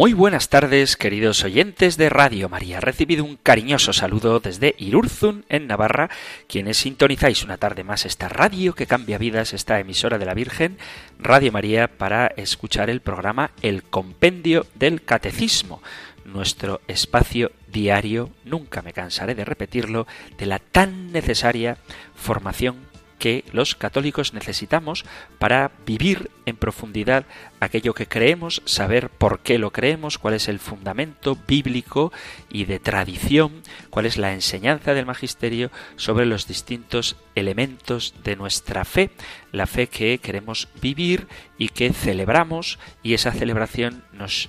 [0.00, 2.80] Muy buenas tardes, queridos oyentes de Radio María.
[2.80, 6.08] Recibido un cariñoso saludo desde Irurzun, en Navarra,
[6.48, 10.78] quienes sintonizáis una tarde más esta radio que cambia vidas, esta emisora de la Virgen,
[11.18, 15.82] Radio María, para escuchar el programa El Compendio del Catecismo,
[16.24, 20.06] nuestro espacio diario, nunca me cansaré de repetirlo,
[20.38, 21.76] de la tan necesaria
[22.14, 22.89] formación
[23.20, 25.04] que los católicos necesitamos
[25.38, 27.26] para vivir en profundidad
[27.60, 32.12] aquello que creemos, saber por qué lo creemos, cuál es el fundamento bíblico
[32.48, 38.84] y de tradición, cuál es la enseñanza del magisterio sobre los distintos elementos de nuestra
[38.84, 39.10] fe,
[39.52, 44.48] la fe que queremos vivir y que celebramos y esa celebración nos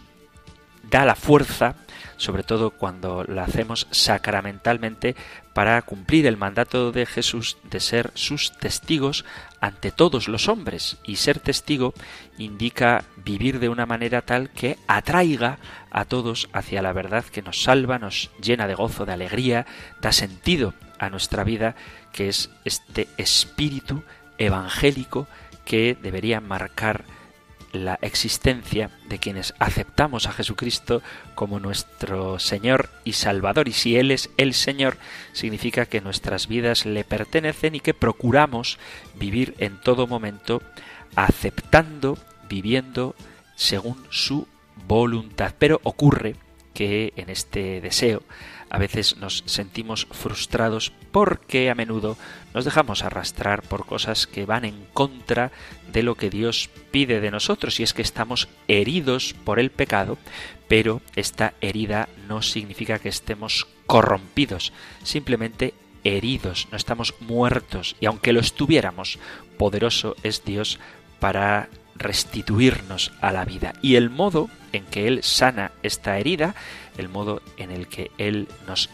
[0.92, 1.76] da la fuerza
[2.22, 5.16] sobre todo cuando la hacemos sacramentalmente
[5.54, 9.26] para cumplir el mandato de Jesús de ser sus testigos
[9.60, 10.98] ante todos los hombres.
[11.04, 11.96] Y ser testigo
[12.38, 15.58] indica vivir de una manera tal que atraiga
[15.90, 19.66] a todos hacia la verdad que nos salva, nos llena de gozo, de alegría,
[20.00, 21.76] da sentido a nuestra vida,
[22.14, 24.04] que es este espíritu
[24.38, 25.28] evangélico
[25.66, 27.04] que debería marcar
[27.72, 31.02] la existencia de quienes aceptamos a Jesucristo
[31.36, 33.68] como nuestro Señor y Salvador.
[33.68, 34.98] Y si Él es el Señor,
[35.34, 38.78] significa que nuestras vidas le pertenecen y que procuramos
[39.16, 40.62] vivir en todo momento
[41.16, 42.18] aceptando,
[42.50, 43.16] viviendo
[43.56, 44.48] según su
[44.88, 45.54] voluntad.
[45.58, 46.36] Pero ocurre
[46.74, 48.24] que en este deseo
[48.70, 52.18] a veces nos sentimos frustrados porque a menudo
[52.54, 55.52] nos dejamos arrastrar por cosas que van en contra
[55.92, 60.18] de lo que Dios pide de nosotros y es que estamos heridos por el pecado,
[60.68, 64.74] pero esta herida no significa que estemos corrompidos,
[65.04, 65.74] simplemente
[66.04, 69.20] heridos, no estamos muertos y aunque lo estuviéramos,
[69.58, 70.80] poderoso es Dios
[71.20, 73.74] para restituirnos a la vida.
[73.82, 76.56] Y el modo en que Él sana esta herida,
[76.98, 78.90] el modo en el que Él nos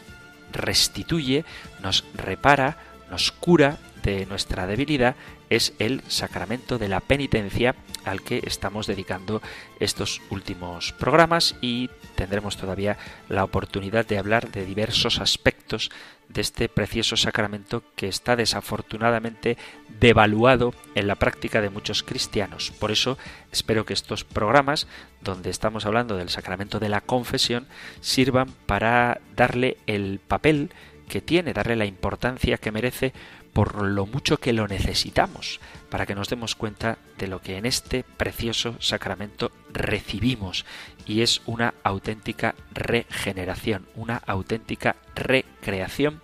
[0.51, 1.45] restituye,
[1.87, 2.75] nos repara,
[3.09, 5.15] nos cura de nuestra debilidad,
[5.49, 9.41] es el sacramento de la penitencia al que estamos dedicando
[9.79, 12.97] estos últimos programas y tendremos todavía
[13.29, 15.89] la oportunidad de hablar de diversos aspectos
[16.27, 19.57] de este precioso sacramento que está desafortunadamente
[20.01, 22.73] devaluado en la práctica de muchos cristianos.
[22.79, 23.17] Por eso
[23.53, 24.87] espero que estos programas,
[25.21, 27.65] donde estamos hablando del sacramento de la confesión,
[28.01, 30.71] sirvan para darle el papel
[31.07, 33.13] que tiene, darle la importancia que merece
[33.53, 35.59] por lo mucho que lo necesitamos,
[35.89, 40.65] para que nos demos cuenta de lo que en este precioso sacramento recibimos,
[41.05, 46.21] y es una auténtica regeneración, una auténtica recreación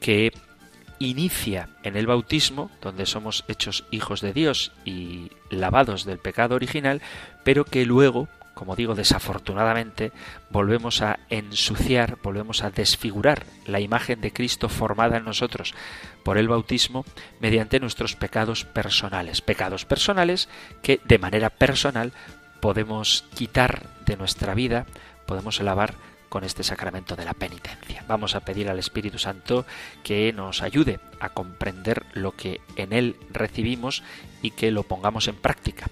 [0.00, 0.32] que
[0.98, 7.02] inicia en el bautismo, donde somos hechos hijos de Dios y lavados del pecado original,
[7.42, 10.12] pero que luego, como digo, desafortunadamente,
[10.50, 15.74] volvemos a ensuciar, volvemos a desfigurar la imagen de Cristo formada en nosotros
[16.22, 17.04] por el bautismo
[17.40, 19.40] mediante nuestros pecados personales.
[19.40, 20.48] Pecados personales
[20.82, 22.12] que de manera personal
[22.60, 24.86] podemos quitar de nuestra vida,
[25.26, 25.94] podemos lavar
[26.28, 28.04] con este sacramento de la penitencia.
[28.08, 29.66] Vamos a pedir al Espíritu Santo
[30.02, 34.02] que nos ayude a comprender lo que en Él recibimos
[34.42, 35.86] y que lo pongamos en práctica.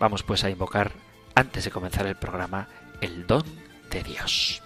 [0.00, 0.92] Vamos pues a invocar
[1.34, 2.68] antes de comenzar el programa,
[3.00, 3.44] el don
[3.90, 4.62] de Dios.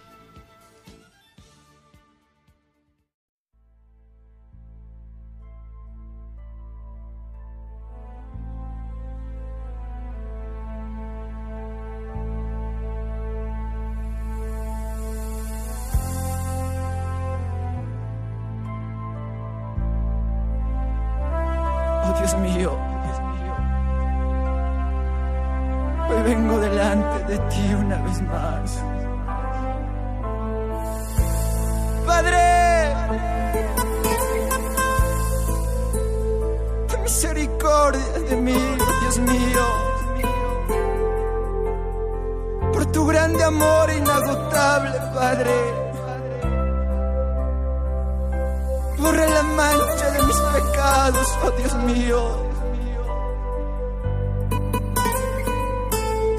[50.61, 52.49] Pecados, oh Dios mío.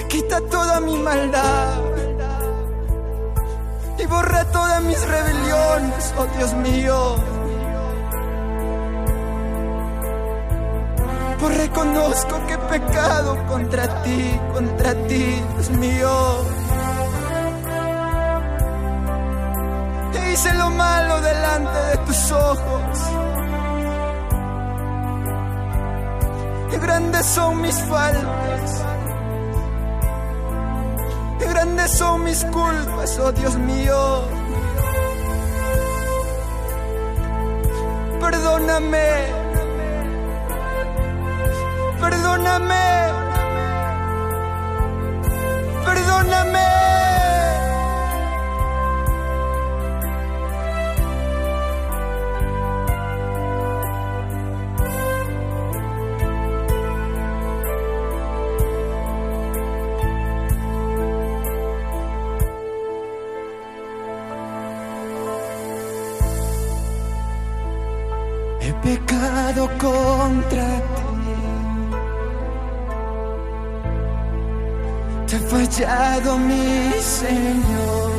[0.09, 1.77] quita toda mi maldad
[3.97, 7.15] y borra todas mis rebeliones, oh Dios mío.
[11.39, 16.11] Pues reconozco que he pecado contra ti, contra ti, Dios mío.
[20.15, 23.28] E hice lo malo delante de tus ojos.
[26.89, 28.83] Grandes son mis faltas.
[31.39, 34.23] Grandes son mis culpas, oh Dios mío.
[38.19, 39.39] Perdóname
[41.99, 42.85] perdóname,
[45.85, 46.78] perdóname.
[75.49, 78.09] Fallado, mi Señor.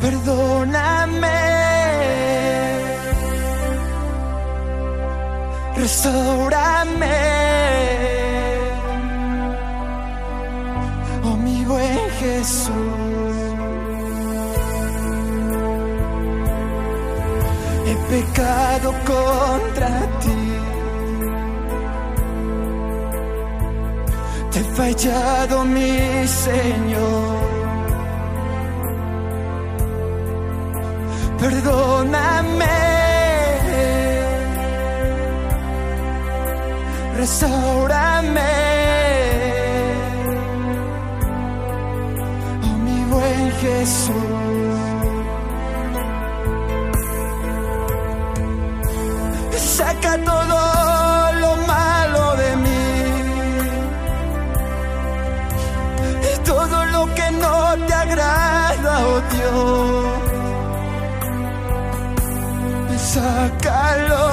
[0.00, 1.36] Perdóname.
[5.76, 7.20] Restaurame.
[11.24, 12.72] Oh, mi buen Jesús.
[17.88, 19.88] He pecado contra
[20.20, 20.65] ti.
[24.56, 27.46] He fallado, mi Señor.
[31.38, 32.66] Perdóname.
[37.18, 38.54] Restaurame.
[42.64, 44.25] Oh, mi buen Jesús.
[58.86, 60.06] Agrada, oh Dios.
[62.98, 64.26] Sácalo.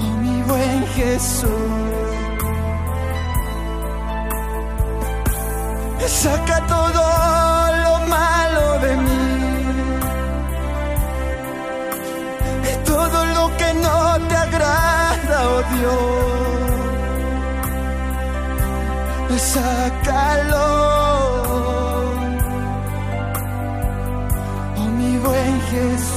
[0.00, 1.50] Oh mi buen Jesús.
[6.22, 7.02] Saca todo
[7.84, 9.24] lo malo de mí.
[12.84, 16.31] Todo lo que no te agrada, oh Dios.
[19.50, 20.68] Sácalo.
[24.78, 26.11] Oh mi buen Jesús.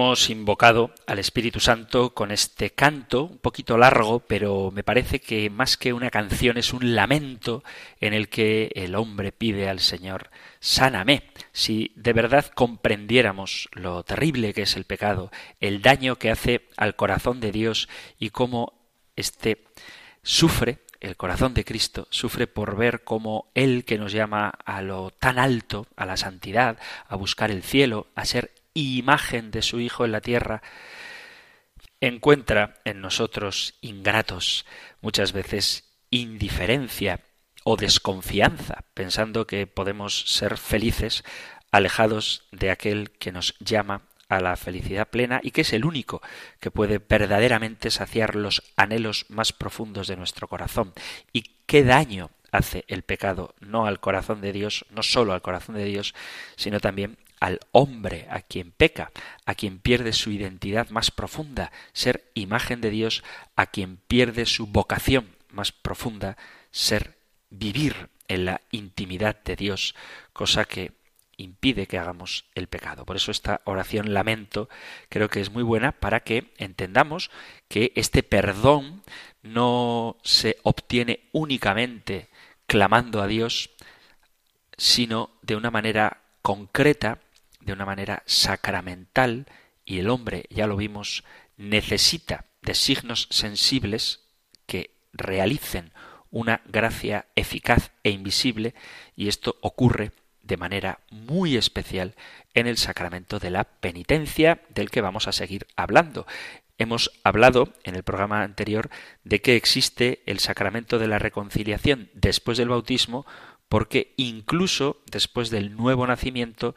[0.00, 5.50] Hemos invocado al Espíritu Santo con este canto, un poquito largo, pero me parece que
[5.50, 7.62] más que una canción es un lamento
[8.00, 11.24] en el que el hombre pide al Señor, sáname.
[11.52, 15.30] Si de verdad comprendiéramos lo terrible que es el pecado,
[15.60, 17.86] el daño que hace al corazón de Dios
[18.18, 19.66] y cómo éste
[20.22, 25.10] sufre, el corazón de Cristo sufre por ver cómo Él que nos llama a lo
[25.10, 30.04] tan alto, a la santidad, a buscar el cielo, a ser imagen de su Hijo
[30.04, 30.62] en la tierra,
[32.00, 34.66] encuentra en nosotros ingratos,
[35.00, 37.20] muchas veces indiferencia
[37.64, 41.24] o desconfianza, pensando que podemos ser felices
[41.70, 46.22] alejados de aquel que nos llama a la felicidad plena y que es el único
[46.60, 50.92] que puede verdaderamente saciar los anhelos más profundos de nuestro corazón.
[51.32, 55.74] Y qué daño hace el pecado no al corazón de Dios, no solo al corazón
[55.74, 56.14] de Dios,
[56.56, 59.10] sino también al hombre, a quien peca,
[59.46, 63.24] a quien pierde su identidad más profunda, ser imagen de Dios,
[63.56, 66.36] a quien pierde su vocación más profunda,
[66.70, 67.16] ser
[67.48, 69.94] vivir en la intimidad de Dios,
[70.32, 70.92] cosa que
[71.36, 73.04] impide que hagamos el pecado.
[73.04, 74.68] Por eso esta oración lamento
[75.08, 77.30] creo que es muy buena para que entendamos
[77.68, 79.02] que este perdón
[79.42, 82.28] no se obtiene únicamente
[82.66, 83.70] clamando a Dios,
[84.76, 87.18] sino de una manera concreta,
[87.60, 89.46] de una manera sacramental
[89.84, 91.24] y el hombre, ya lo vimos,
[91.56, 94.20] necesita de signos sensibles
[94.66, 95.92] que realicen
[96.30, 98.74] una gracia eficaz e invisible
[99.16, 100.12] y esto ocurre
[100.42, 102.14] de manera muy especial
[102.54, 106.26] en el sacramento de la penitencia del que vamos a seguir hablando.
[106.78, 108.90] Hemos hablado en el programa anterior
[109.22, 113.26] de que existe el sacramento de la reconciliación después del bautismo
[113.68, 116.74] porque incluso después del nuevo nacimiento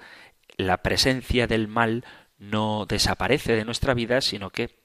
[0.58, 2.06] la presencia del mal
[2.38, 4.80] no desaparece de nuestra vida, sino que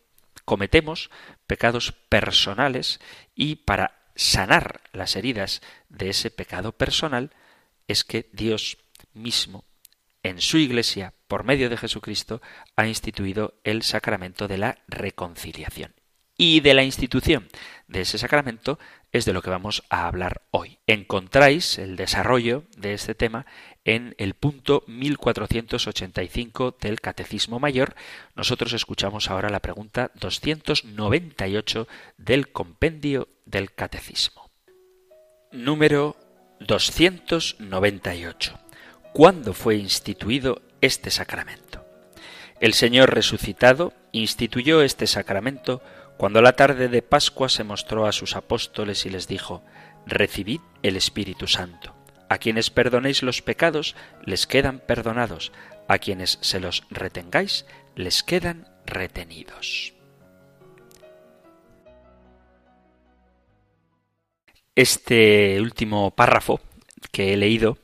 [0.44, 1.10] cometemos
[1.46, 3.00] pecados personales
[3.34, 7.30] y para sanar las heridas de ese pecado personal
[7.86, 8.78] es que Dios
[9.12, 9.64] mismo
[10.22, 12.42] en su Iglesia, por medio de Jesucristo,
[12.76, 15.94] ha instituido el sacramento de la reconciliación.
[16.36, 17.48] Y de la institución
[17.88, 18.78] de ese sacramento
[19.10, 20.78] es de lo que vamos a hablar hoy.
[20.86, 23.46] Encontráis el desarrollo de este tema
[23.88, 27.94] en el punto 1485 del Catecismo Mayor.
[28.36, 34.50] Nosotros escuchamos ahora la pregunta 298 del compendio del Catecismo.
[35.52, 36.16] Número
[36.60, 38.58] 298.
[39.14, 41.82] ¿Cuándo fue instituido este sacramento?
[42.60, 45.80] El Señor resucitado instituyó este sacramento
[46.18, 49.64] cuando la tarde de Pascua se mostró a sus apóstoles y les dijo,
[50.04, 51.97] Recibid el Espíritu Santo.
[52.28, 55.52] A quienes perdonéis los pecados, les quedan perdonados.
[55.88, 57.64] A quienes se los retengáis,
[57.96, 59.94] les quedan retenidos.
[64.74, 66.60] Este último párrafo
[67.10, 67.78] que he leído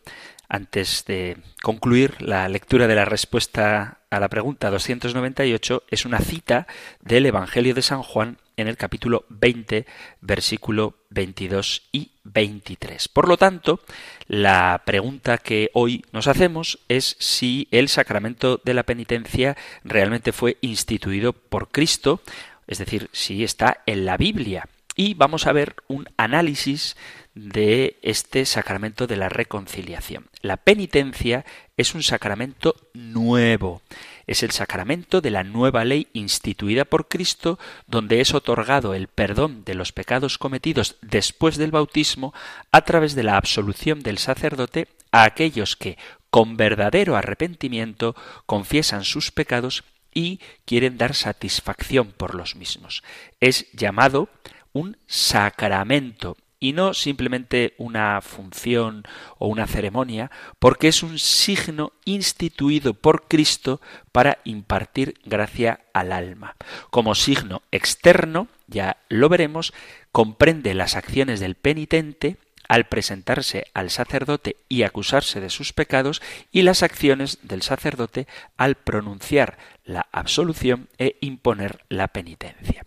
[0.48, 6.68] antes de concluir la lectura de la respuesta a la pregunta 298 es una cita
[7.00, 9.86] del Evangelio de San Juan en el capítulo 20,
[10.20, 13.08] versículo 22 y 23.
[13.08, 13.80] Por lo tanto,
[14.26, 20.56] la pregunta que hoy nos hacemos es si el sacramento de la penitencia realmente fue
[20.60, 22.20] instituido por Cristo,
[22.66, 24.68] es decir, si está en la Biblia.
[24.96, 26.96] Y vamos a ver un análisis
[27.34, 30.28] de este sacramento de la reconciliación.
[30.40, 31.44] La penitencia
[31.76, 33.82] es un sacramento nuevo.
[34.26, 39.64] Es el sacramento de la nueva ley instituida por Cristo, donde es otorgado el perdón
[39.64, 42.32] de los pecados cometidos después del bautismo
[42.72, 45.98] a través de la absolución del sacerdote a aquellos que,
[46.30, 48.16] con verdadero arrepentimiento,
[48.46, 53.02] confiesan sus pecados y quieren dar satisfacción por los mismos.
[53.40, 54.28] Es llamado
[54.72, 59.02] un sacramento y no simplemente una función
[59.36, 66.56] o una ceremonia, porque es un signo instituido por Cristo para impartir gracia al alma.
[66.88, 69.74] Como signo externo, ya lo veremos,
[70.10, 76.62] comprende las acciones del penitente al presentarse al sacerdote y acusarse de sus pecados y
[76.62, 82.86] las acciones del sacerdote al pronunciar la absolución e imponer la penitencia.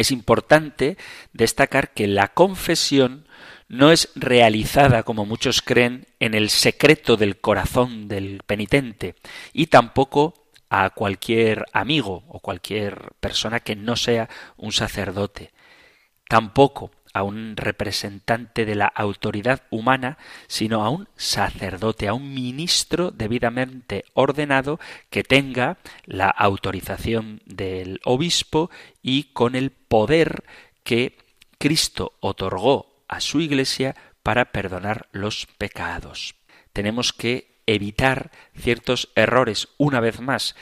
[0.00, 0.96] Es importante
[1.34, 3.28] destacar que la confesión
[3.68, 9.14] no es realizada, como muchos creen, en el secreto del corazón del penitente
[9.52, 10.32] y tampoco
[10.70, 15.52] a cualquier amigo o cualquier persona que no sea un sacerdote.
[16.26, 23.10] Tampoco a un representante de la autoridad humana, sino a un sacerdote, a un ministro
[23.10, 24.78] debidamente ordenado
[25.10, 28.70] que tenga la autorización del obispo
[29.02, 30.44] y con el poder
[30.84, 31.18] que
[31.58, 36.36] Cristo otorgó a su Iglesia para perdonar los pecados.
[36.72, 40.54] Tenemos que evitar ciertos errores una vez más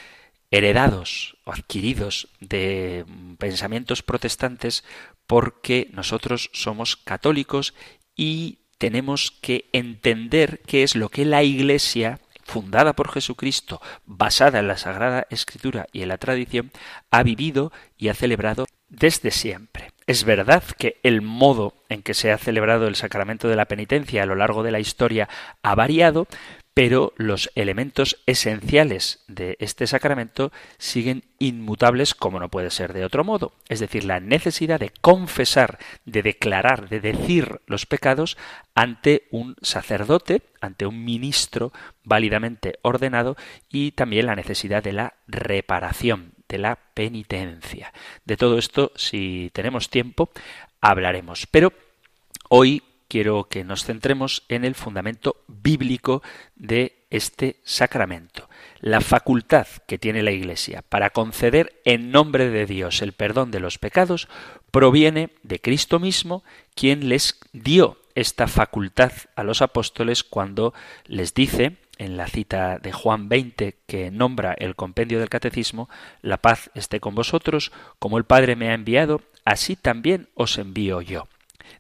[0.51, 3.05] heredados o adquiridos de
[3.39, 4.85] pensamientos protestantes
[5.29, 7.75] porque nosotros somos católicos
[8.17, 12.19] y tenemos que entender qué es lo que la Iglesia
[12.49, 16.73] fundada por Jesucristo, basada en la Sagrada Escritura y en la tradición,
[17.11, 19.93] ha vivido y ha celebrado desde siempre.
[20.07, 24.23] Es verdad que el modo en que se ha celebrado el sacramento de la penitencia
[24.23, 25.29] a lo largo de la historia
[25.63, 26.27] ha variado,
[26.79, 33.25] pero los elementos esenciales de este sacramento siguen inmutables como no puede ser de otro
[33.25, 38.37] modo, es decir, la necesidad de confesar, de declarar, de decir los pecados
[38.77, 41.73] ante un sacerdote, ante un ministro
[42.05, 43.37] válidamente ordenado
[43.69, 47.93] y también la necesidad de la reparación, de la penitencia.
[48.25, 50.31] De todo esto, si tenemos tiempo,
[50.81, 51.49] hablaremos.
[51.49, 51.73] Pero
[52.49, 56.23] hoy quiero que nos centremos en el fundamento bíblico
[56.55, 58.49] de este sacramento.
[58.81, 63.61] La facultad que tiene la Iglesia para conceder en nombre de Dios el perdón de
[63.61, 64.29] los pecados
[64.71, 70.75] proviene de Cristo mismo, quien les dio esta facultad a los apóstoles cuando
[71.07, 75.89] les dice en la cita de Juan 20 que nombra el compendio del catecismo,
[76.23, 81.01] la paz esté con vosotros, como el Padre me ha enviado, así también os envío
[81.01, 81.27] yo.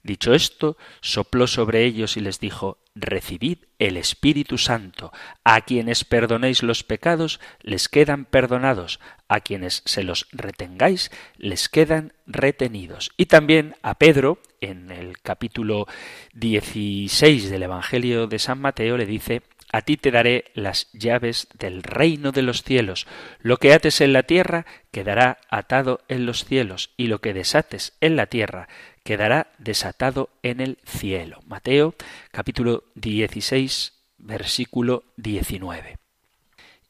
[0.03, 5.13] Dicho esto, sopló sobre ellos y les dijo, Recibid el Espíritu Santo.
[5.45, 8.99] A quienes perdonéis los pecados, les quedan perdonados.
[9.29, 13.11] A quienes se los retengáis, les quedan retenidos.
[13.17, 15.87] Y también a Pedro, en el capítulo
[16.35, 21.83] 16 del Evangelio de San Mateo, le dice, a ti te daré las llaves del
[21.83, 23.07] reino de los cielos.
[23.41, 27.97] Lo que ates en la tierra quedará atado en los cielos, y lo que desates
[28.01, 28.69] en la tierra
[29.09, 31.41] quedará desatado en el cielo.
[31.47, 31.95] Mateo
[32.31, 35.97] capítulo 16 versículo 19.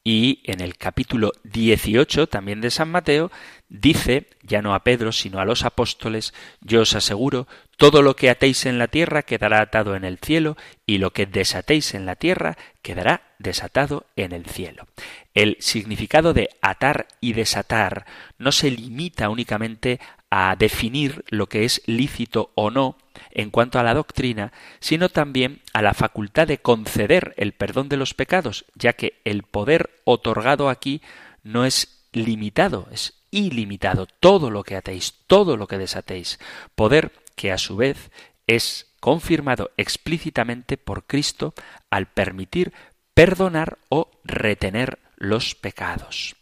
[0.03, 3.31] Y en el capítulo 18 también de San Mateo
[3.69, 7.47] dice, ya no a Pedro, sino a los apóstoles, yo os aseguro,
[7.77, 10.57] todo lo que atéis en la tierra quedará atado en el cielo,
[10.87, 14.89] y lo que desatéis en la tierra quedará desatado en el cielo.
[15.35, 18.07] El significado de atar y desatar
[18.39, 22.97] no se limita únicamente a definir lo que es lícito o no
[23.30, 27.97] en cuanto a la doctrina, sino también a la facultad de conceder el perdón de
[27.97, 31.02] los pecados, ya que el poder otorgado aquí
[31.42, 34.06] no es limitado, es ilimitado.
[34.06, 36.38] Todo lo que atéis, todo lo que desatéis,
[36.75, 38.11] poder que a su vez
[38.47, 41.54] es confirmado explícitamente por Cristo
[41.90, 42.73] al permitir
[43.14, 46.38] perdonar o retener los pecados.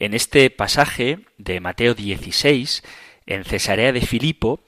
[0.00, 2.84] En este pasaje de Mateo 16,
[3.26, 4.60] en Cesarea de Filipo,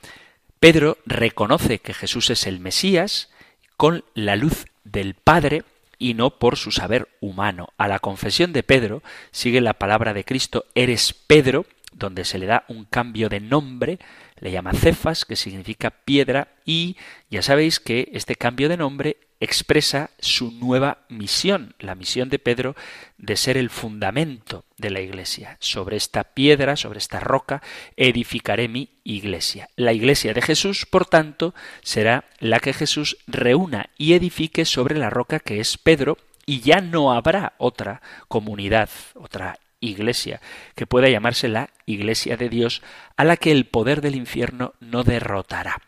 [0.58, 3.30] Pedro reconoce que Jesús es el Mesías
[3.76, 5.62] con la luz del Padre
[5.98, 7.68] y no por su saber humano.
[7.78, 12.46] A la confesión de Pedro sigue la palabra de Cristo, eres Pedro, donde se le
[12.46, 14.00] da un cambio de nombre,
[14.40, 16.96] le llama Cefas, que significa piedra, y
[17.30, 22.76] ya sabéis que este cambio de nombre expresa su nueva misión, la misión de Pedro
[23.16, 25.56] de ser el fundamento de la iglesia.
[25.60, 27.62] Sobre esta piedra, sobre esta roca,
[27.96, 29.68] edificaré mi iglesia.
[29.76, 35.10] La iglesia de Jesús, por tanto, será la que Jesús reúna y edifique sobre la
[35.10, 40.40] roca que es Pedro, y ya no habrá otra comunidad, otra iglesia,
[40.74, 42.82] que pueda llamarse la iglesia de Dios,
[43.16, 45.80] a la que el poder del infierno no derrotará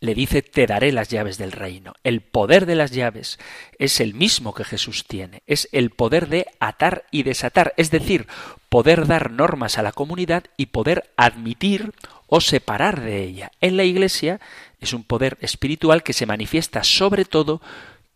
[0.00, 1.94] le dice te daré las llaves del reino.
[2.02, 3.38] El poder de las llaves
[3.78, 8.26] es el mismo que Jesús tiene, es el poder de atar y desatar, es decir,
[8.68, 11.92] poder dar normas a la comunidad y poder admitir
[12.26, 13.52] o separar de ella.
[13.60, 14.40] En la Iglesia
[14.80, 17.60] es un poder espiritual que se manifiesta sobre todo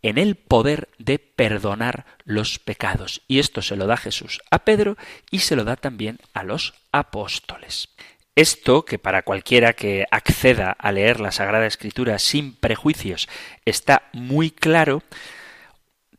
[0.03, 3.23] en el poder de perdonar los pecados.
[3.27, 4.99] Y esto se lo da Jesús a Pedro
[5.31, 7.89] y se lo da también a los apóstoles.
[8.37, 13.29] Esto, que para cualquiera que acceda a leer la Sagrada Escritura sin prejuicios
[13.65, 15.03] está muy claro,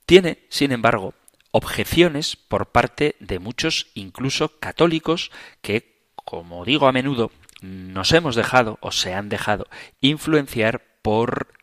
[0.05, 1.13] tiene, sin embargo,
[1.51, 8.77] objeciones por parte de muchos, incluso católicos, que, como digo a menudo, nos hemos dejado
[8.81, 9.67] o se han dejado
[10.01, 11.53] influenciar por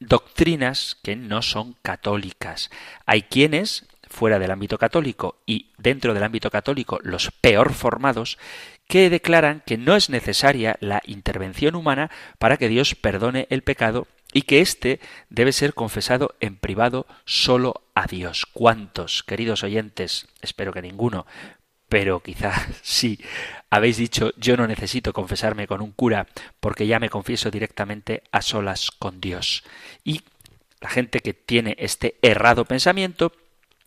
[0.00, 2.70] doctrinas que no son católicas.
[3.06, 8.38] Hay quienes, fuera del ámbito católico y dentro del ámbito católico, los peor formados,
[8.88, 14.06] que declaran que no es necesaria la intervención humana para que Dios perdone el pecado
[14.32, 18.46] y que éste debe ser confesado en privado solo a Dios.
[18.52, 20.28] ¿Cuántos, queridos oyentes?
[20.40, 21.26] Espero que ninguno,
[21.88, 23.18] pero quizá sí,
[23.70, 26.26] habéis dicho yo no necesito confesarme con un cura
[26.60, 29.64] porque ya me confieso directamente a solas con Dios.
[30.02, 30.22] Y
[30.80, 33.32] la gente que tiene este errado pensamiento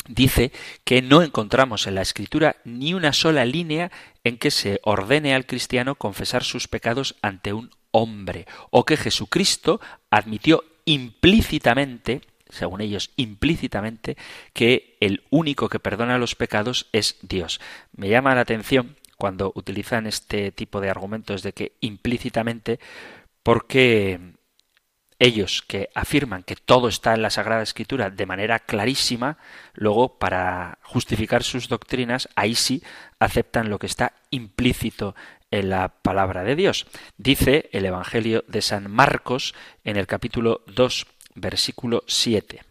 [0.08, 0.51] dice
[0.84, 3.91] que no encontramos en la escritura ni una sola línea
[4.25, 9.79] en que se ordene al cristiano confesar sus pecados ante un hombre, o que Jesucristo
[10.09, 14.17] admitió implícitamente, según ellos implícitamente,
[14.51, 17.61] que el único que perdona los pecados es Dios.
[17.95, 22.79] Me llama la atención cuando utilizan este tipo de argumentos de que implícitamente,
[23.43, 24.19] porque
[25.19, 29.38] ellos que afirman que todo está en la Sagrada Escritura de manera clarísima,
[29.73, 32.84] luego para justificar sus doctrinas, ahí sí
[33.19, 35.15] aceptan lo que está implícito
[35.51, 36.88] en la palabra de Dios.
[37.17, 42.63] Dice el Evangelio de San Marcos en el capítulo 2, versículo 7.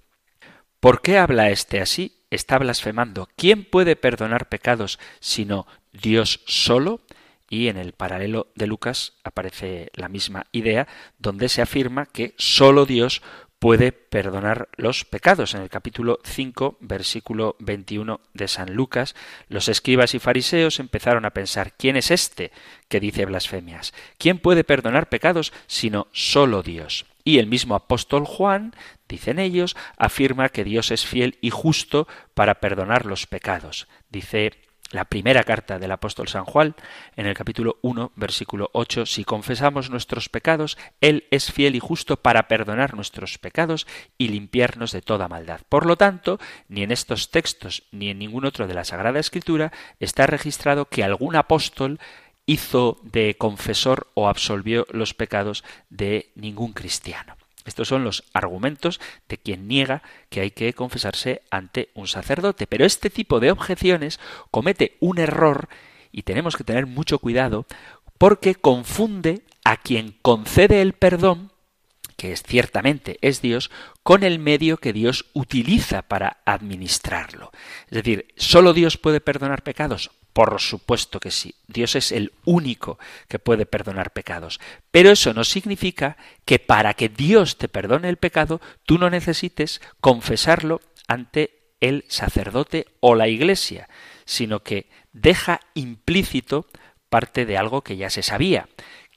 [0.81, 2.25] ¿Por qué habla éste así?
[2.31, 3.29] Está blasfemando.
[3.37, 7.01] ¿Quién puede perdonar pecados sino Dios solo?
[7.49, 12.87] Y en el paralelo de Lucas aparece la misma idea, donde se afirma que sólo
[12.87, 13.23] Dios
[13.65, 15.55] puede perdonar los pecados.
[15.55, 19.15] En el capítulo 5, versículo 21 de San Lucas,
[19.49, 22.53] los escribas y fariseos empezaron a pensar, ¿quién es este
[22.89, 23.95] que dice blasfemias?
[24.19, 27.07] ¿Quién puede perdonar pecados sino solo Dios?
[27.25, 28.75] Y el mismo apóstol Juan,
[29.09, 33.89] dicen ellos, afirma que Dios es fiel y justo para perdonar los pecados.
[34.11, 34.53] Dice
[34.95, 36.75] la primera carta del apóstol San Juan,
[37.17, 42.17] en el capítulo 1, versículo 8, si confesamos nuestros pecados, Él es fiel y justo
[42.17, 45.61] para perdonar nuestros pecados y limpiarnos de toda maldad.
[45.69, 49.73] Por lo tanto, ni en estos textos ni en ningún otro de la Sagrada Escritura
[49.99, 51.99] está registrado que algún apóstol
[52.47, 57.37] hizo de confesor o absolvió los pecados de ningún cristiano.
[57.65, 62.67] Estos son los argumentos de quien niega que hay que confesarse ante un sacerdote.
[62.67, 65.69] Pero este tipo de objeciones comete un error
[66.13, 67.67] y tenemos que tener mucho cuidado
[68.19, 71.53] porque confunde a quien concede el perdón,
[72.17, 73.71] que es ciertamente es Dios,
[74.03, 77.51] con el medio que Dios utiliza para administrarlo.
[77.87, 80.11] Es decir, ¿solo Dios puede perdonar pecados?
[80.35, 81.55] Por supuesto que sí.
[81.69, 84.61] Dios es el único que puede perdonar pecados.
[84.91, 89.81] Pero eso no significa que para que Dios te perdone el pecado, tú no necesites
[90.01, 93.89] confesarlo ante el sacerdote o la iglesia,
[94.25, 96.67] sino que deja implícito
[97.09, 98.69] parte de algo que ya se sabía,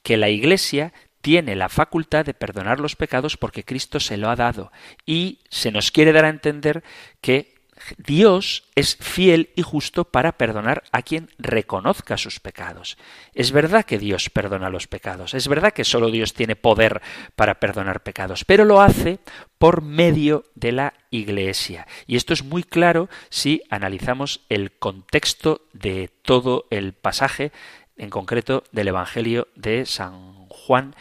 [0.04, 4.36] que la iglesia tiene la facultad de perdonar los pecados porque Cristo se lo ha
[4.36, 4.70] dado
[5.04, 6.84] y se nos quiere dar a entender
[7.20, 7.57] que
[7.96, 12.98] Dios es fiel y justo para perdonar a quien reconozca sus pecados.
[13.34, 17.00] Es verdad que Dios perdona los pecados, es verdad que solo Dios tiene poder
[17.36, 19.18] para perdonar pecados, pero lo hace
[19.58, 21.86] por medio de la Iglesia.
[22.06, 27.52] Y esto es muy claro si analizamos el contexto de todo el pasaje,
[27.96, 30.94] en concreto del Evangelio de San Juan,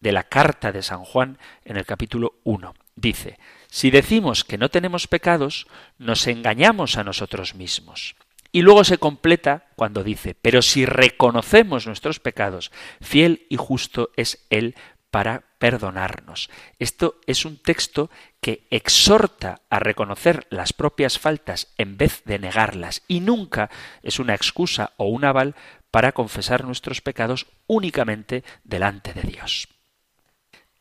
[0.00, 2.74] de la carta de San Juan en el capítulo 1.
[2.94, 3.38] Dice,
[3.74, 5.66] si decimos que no tenemos pecados,
[5.98, 8.14] nos engañamos a nosotros mismos.
[8.52, 14.46] Y luego se completa cuando dice, pero si reconocemos nuestros pecados, fiel y justo es
[14.48, 14.76] Él
[15.10, 16.50] para perdonarnos.
[16.78, 18.10] Esto es un texto
[18.40, 23.70] que exhorta a reconocer las propias faltas en vez de negarlas y nunca
[24.04, 25.56] es una excusa o un aval
[25.90, 29.73] para confesar nuestros pecados únicamente delante de Dios.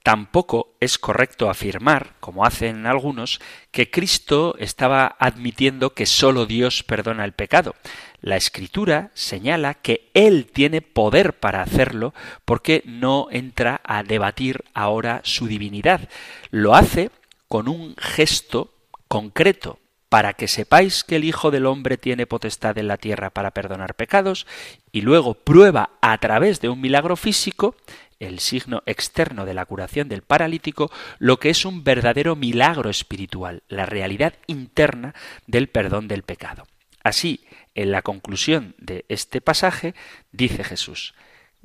[0.04, 3.40] Tampoco es correcto afirmar, como hacen algunos,
[3.72, 7.74] que Cristo estaba admitiendo que sólo Dios perdona el pecado.
[8.20, 12.14] La Escritura señala que Él tiene poder para hacerlo
[12.44, 16.10] porque no entra a debatir ahora su divinidad.
[16.52, 17.10] Lo hace
[17.48, 18.74] con un gesto
[19.08, 23.50] concreto, para que sepáis que el Hijo del Hombre tiene potestad en la tierra para
[23.50, 24.46] perdonar pecados,
[24.92, 27.76] y luego prueba a través de un milagro físico
[28.24, 33.64] el signo externo de la curación del paralítico, lo que es un verdadero milagro espiritual,
[33.68, 35.14] la realidad interna
[35.48, 36.68] del perdón del pecado.
[37.04, 39.94] Así, en la conclusión de este pasaje,
[40.32, 41.14] dice Jesús,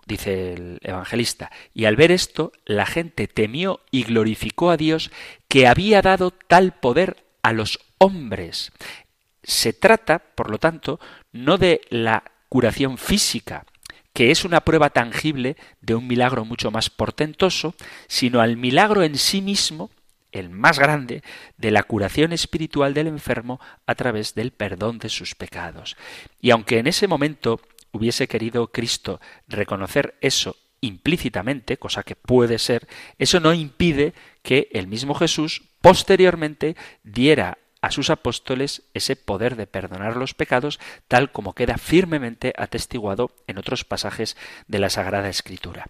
[0.06, 5.10] dice el evangelista, y al ver esto, la gente temió y glorificó a Dios
[5.48, 8.72] que había dado tal poder a los hombres.
[9.42, 10.98] Se trata, por lo tanto,
[11.32, 13.64] no de la curación física,
[14.18, 17.76] que es una prueba tangible de un milagro mucho más portentoso,
[18.08, 19.92] sino al milagro en sí mismo,
[20.32, 21.22] el más grande,
[21.56, 25.96] de la curación espiritual del enfermo a través del perdón de sus pecados.
[26.40, 27.60] Y aunque en ese momento
[27.92, 34.88] hubiese querido Cristo reconocer eso implícitamente, cosa que puede ser, eso no impide que el
[34.88, 41.54] mismo Jesús posteriormente diera a sus apóstoles ese poder de perdonar los pecados, tal como
[41.54, 44.36] queda firmemente atestiguado en otros pasajes
[44.66, 45.86] de la Sagrada Escritura.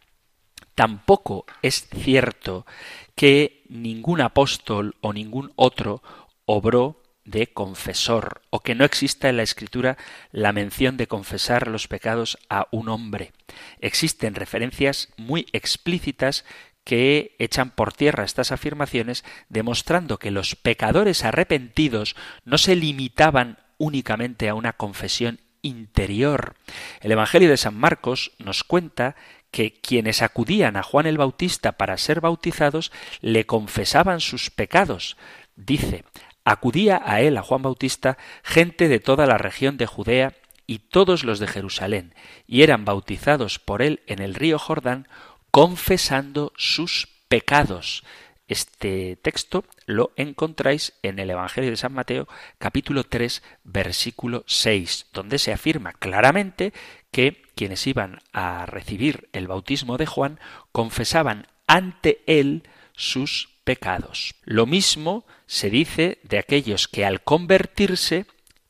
[0.74, 2.66] Tampoco es cierto
[3.14, 6.02] que ningún apóstol o ningún otro
[6.44, 9.98] obró de confesor, o que no exista en la Escritura
[10.32, 13.32] la mención de confesar los pecados a un hombre.
[13.80, 16.46] Existen referencias muy explícitas
[16.88, 24.48] que echan por tierra estas afirmaciones, demostrando que los pecadores arrepentidos no se limitaban únicamente
[24.48, 26.56] a una confesión interior.
[27.02, 29.16] El Evangelio de San Marcos nos cuenta
[29.50, 35.18] que quienes acudían a Juan el Bautista para ser bautizados le confesaban sus pecados.
[35.56, 36.06] Dice,
[36.42, 40.32] acudía a él, a Juan Bautista, gente de toda la región de Judea
[40.66, 42.14] y todos los de Jerusalén,
[42.46, 45.06] y eran bautizados por él en el río Jordán,
[45.50, 48.04] confesando sus pecados.
[48.48, 52.26] Este texto lo encontráis en el Evangelio de San Mateo
[52.58, 56.72] capítulo 3 versículo 6, donde se afirma claramente
[57.10, 60.40] que quienes iban a recibir el bautismo de Juan
[60.72, 62.62] confesaban ante él
[62.96, 64.34] sus pecados.
[64.44, 68.24] Lo mismo se dice de aquellos que al convertirse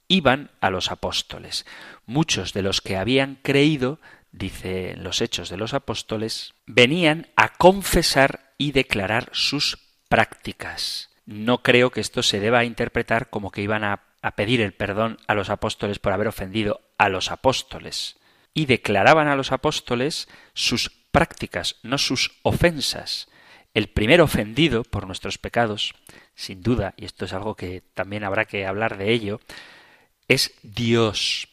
[0.08, 1.66] iban a los apóstoles.
[2.06, 4.00] Muchos de los que habían creído,
[4.38, 11.10] dice los Hechos de los Apóstoles, venían a confesar y declarar sus prácticas.
[11.26, 15.18] No creo que esto se deba interpretar como que iban a, a pedir el perdón
[15.26, 18.16] a los apóstoles por haber ofendido a los apóstoles.
[18.54, 23.28] Y declaraban a los apóstoles sus prácticas, no sus ofensas.
[23.74, 25.94] El primer ofendido por nuestros pecados,
[26.34, 29.40] sin duda, y esto es algo que también habrá que hablar de ello,
[30.26, 31.48] es Dios,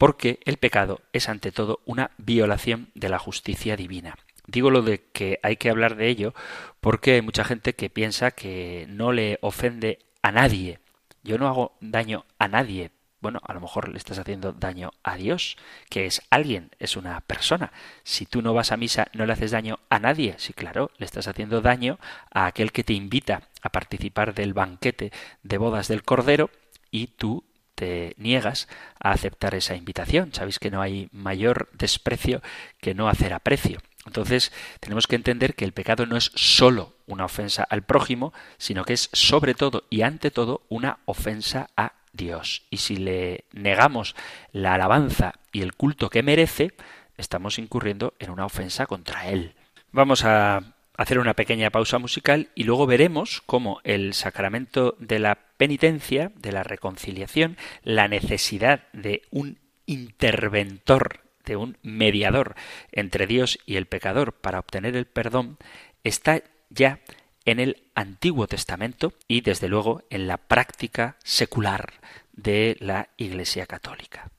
[0.00, 4.16] porque el pecado es ante todo una violación de la justicia divina.
[4.46, 6.32] Digo lo de que hay que hablar de ello
[6.80, 10.78] porque hay mucha gente que piensa que no le ofende a nadie.
[11.22, 15.16] Yo no hago daño a nadie, bueno, a lo mejor le estás haciendo daño a
[15.16, 15.58] Dios,
[15.90, 17.70] que es alguien, es una persona.
[18.02, 20.34] Si tú no vas a misa, no le haces daño a nadie.
[20.38, 21.98] Sí, claro, le estás haciendo daño
[22.32, 26.48] a aquel que te invita a participar del banquete de bodas del Cordero
[26.90, 30.32] y tú te niegas a aceptar esa invitación.
[30.32, 32.42] Sabéis que no hay mayor desprecio
[32.80, 33.80] que no hacer aprecio.
[34.06, 38.84] Entonces tenemos que entender que el pecado no es sólo una ofensa al prójimo, sino
[38.84, 42.62] que es sobre todo y ante todo una ofensa a Dios.
[42.70, 44.16] Y si le negamos
[44.52, 46.72] la alabanza y el culto que merece,
[47.16, 49.54] estamos incurriendo en una ofensa contra Él.
[49.92, 50.62] Vamos a
[50.96, 56.52] hacer una pequeña pausa musical y luego veremos cómo el sacramento de la penitencia, de
[56.52, 62.54] la reconciliación, la necesidad de un interventor, de un mediador
[62.92, 65.58] entre Dios y el pecador para obtener el perdón,
[66.02, 67.00] está ya
[67.44, 71.92] en el Antiguo Testamento y desde luego en la práctica secular
[72.32, 74.30] de la Iglesia Católica.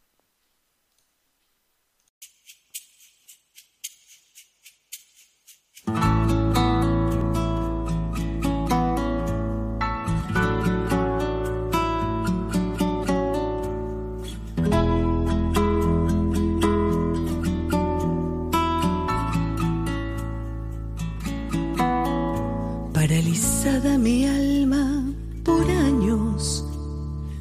[23.01, 25.11] Paralizada mi alma
[25.43, 26.63] por años,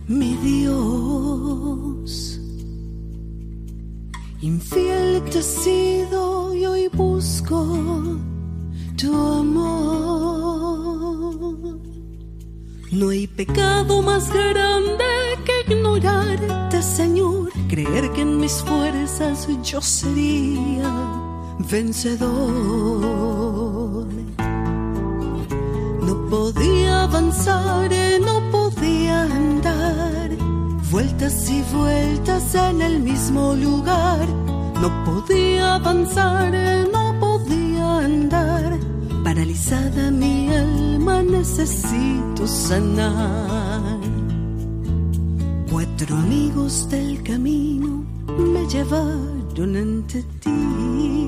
[0.08, 2.40] mi Dios.
[4.40, 7.66] Infiel te he sido y hoy busco
[8.96, 9.60] tu amor.
[12.90, 15.04] No hay pecado más grande
[15.44, 20.90] que ignorarte, Señor, creer que en mis fuerzas yo sería
[21.70, 23.20] vencedor
[26.30, 27.90] podía avanzar,
[28.24, 30.30] no podía andar,
[30.90, 34.26] vueltas y vueltas en el mismo lugar.
[34.80, 36.52] No podía avanzar,
[36.92, 38.78] no podía andar,
[39.24, 43.98] paralizada mi alma necesito sanar.
[45.70, 48.04] Cuatro amigos del camino
[48.38, 51.19] me llevaron ante ti,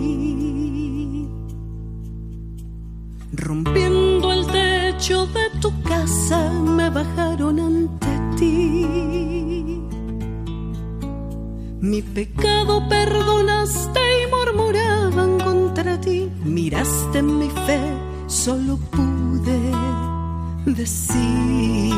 [5.10, 8.86] de tu casa me bajaron ante ti.
[11.80, 16.30] Mi pecado perdonaste y murmuraban contra ti.
[16.44, 17.80] Miraste mi fe,
[18.28, 19.60] solo pude
[20.66, 21.92] decir.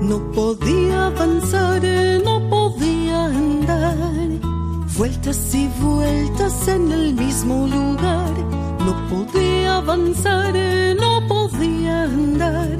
[0.00, 1.82] No podía avanzar,
[2.24, 4.28] no podía andar.
[4.96, 8.65] Vueltas y vueltas en el mismo lugar.
[8.86, 10.54] No podía avanzar,
[11.00, 12.78] no podía andar.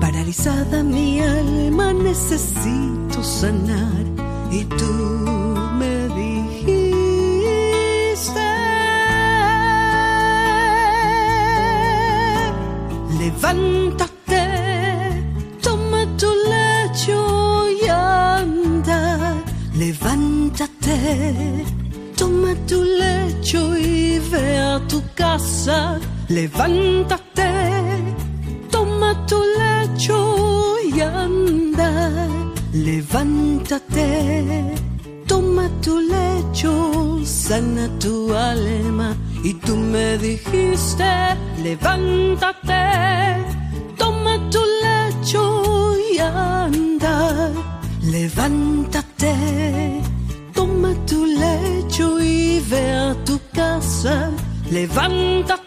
[0.00, 4.04] Paralizada mi alma necesito sanar
[4.50, 5.11] y tú
[26.28, 27.48] Levántate,
[28.68, 32.10] toma tu lecho y anda.
[32.72, 34.74] Levántate,
[35.28, 39.14] toma tu lecho, sana tu alma.
[39.44, 41.04] Y tú me dijiste,
[41.62, 42.61] levántate,
[54.92, 55.61] Levántate, toma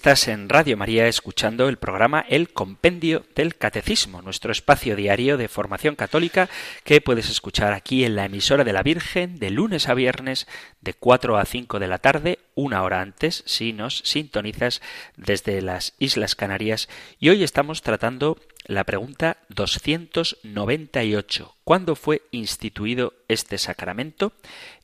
[0.00, 5.46] Estás en Radio María escuchando el programa El Compendio del Catecismo, nuestro espacio diario de
[5.46, 6.48] formación católica
[6.84, 10.48] que puedes escuchar aquí en la emisora de la Virgen de lunes a viernes
[10.80, 14.80] de 4 a 5 de la tarde, una hora antes, si nos sintonizas
[15.18, 16.88] desde las Islas Canarias.
[17.18, 18.38] Y hoy estamos tratando
[18.70, 21.56] la pregunta 298.
[21.64, 24.32] ¿Cuándo fue instituido este sacramento?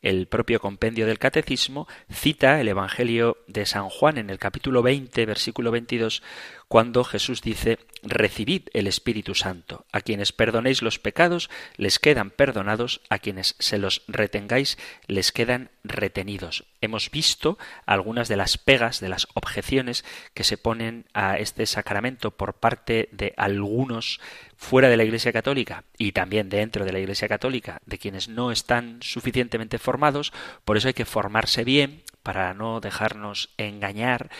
[0.02, 5.24] El propio compendio del Catecismo cita el Evangelio de San Juan en el capítulo 20,
[5.24, 6.24] versículo 22,
[6.68, 9.84] cuando Jesús dice, Recibid el Espíritu Santo.
[9.90, 15.70] A quienes perdonéis los pecados, les quedan perdonados, a quienes se los retengáis, les quedan
[15.82, 16.64] retenidos.
[16.80, 22.30] Hemos visto algunas de las pegas, de las objeciones que se ponen a este sacramento
[22.30, 24.20] por parte de algunos
[24.56, 28.52] fuera de la Iglesia Católica y también dentro de la Iglesia Católica, de quienes no
[28.52, 30.32] están suficientemente formados,
[30.64, 34.30] por eso hay que formarse bien para no dejarnos engañar,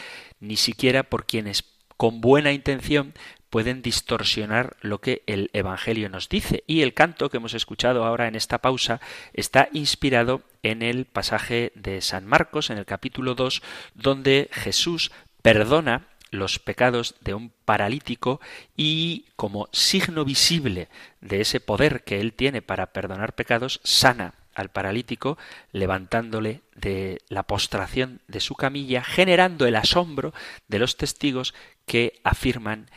[0.40, 3.14] ni siquiera por quienes con buena intención
[3.50, 6.64] pueden distorsionar lo que el Evangelio nos dice.
[6.66, 9.00] Y el canto que hemos escuchado ahora en esta pausa
[9.32, 13.62] está inspirado en el pasaje de San Marcos, en el capítulo 2,
[13.94, 18.40] donde Jesús perdona los pecados de un paralítico
[18.76, 20.88] y como signo visible
[21.20, 25.38] de ese poder que él tiene para perdonar pecados, sana al paralítico
[25.70, 30.32] levantándole de la postración de su camilla, generando el asombro
[30.66, 32.90] de los testigos que afirman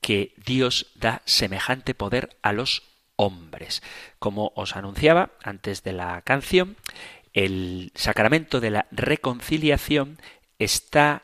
[0.00, 2.82] que Dios da semejante poder a los
[3.16, 3.82] hombres.
[4.18, 6.76] Como os anunciaba antes de la canción,
[7.32, 10.18] el sacramento de la reconciliación
[10.58, 11.22] está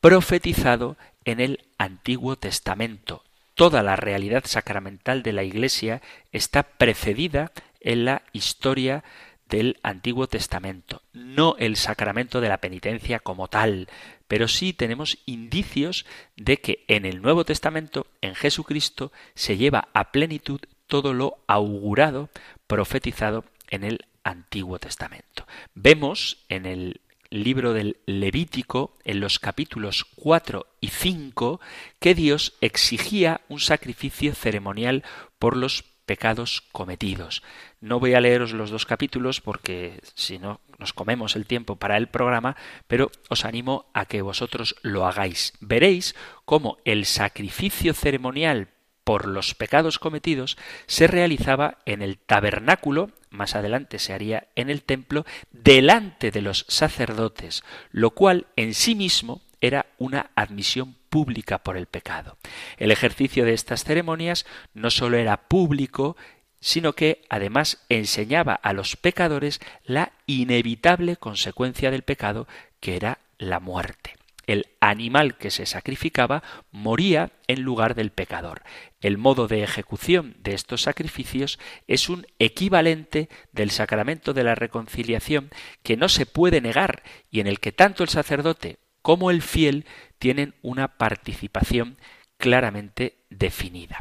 [0.00, 3.22] profetizado en el Antiguo Testamento.
[3.54, 7.52] Toda la realidad sacramental de la Iglesia está precedida
[7.86, 9.04] en la historia
[9.48, 13.88] del Antiguo Testamento, no el sacramento de la penitencia como tal,
[14.26, 16.04] pero sí tenemos indicios
[16.36, 22.28] de que en el Nuevo Testamento, en Jesucristo, se lleva a plenitud todo lo augurado,
[22.66, 25.46] profetizado en el Antiguo Testamento.
[25.74, 31.60] Vemos en el libro del Levítico, en los capítulos 4 y 5,
[32.00, 35.04] que Dios exigía un sacrificio ceremonial
[35.38, 37.42] por los pecados cometidos.
[37.80, 41.96] No voy a leeros los dos capítulos porque si no nos comemos el tiempo para
[41.96, 45.52] el programa, pero os animo a que vosotros lo hagáis.
[45.60, 46.14] Veréis
[46.44, 48.68] cómo el sacrificio ceremonial
[49.04, 54.82] por los pecados cometidos se realizaba en el tabernáculo, más adelante se haría en el
[54.82, 61.78] templo, delante de los sacerdotes, lo cual en sí mismo era una admisión pública por
[61.78, 62.36] el pecado.
[62.76, 66.14] El ejercicio de estas ceremonias no sólo era público,
[66.60, 72.46] sino que además enseñaba a los pecadores la inevitable consecuencia del pecado,
[72.80, 78.62] que era la muerte el animal que se sacrificaba moría en lugar del pecador.
[79.00, 85.50] El modo de ejecución de estos sacrificios es un equivalente del sacramento de la reconciliación
[85.82, 89.86] que no se puede negar y en el que tanto el sacerdote como el fiel
[90.18, 91.98] tienen una participación
[92.36, 93.98] claramente definida.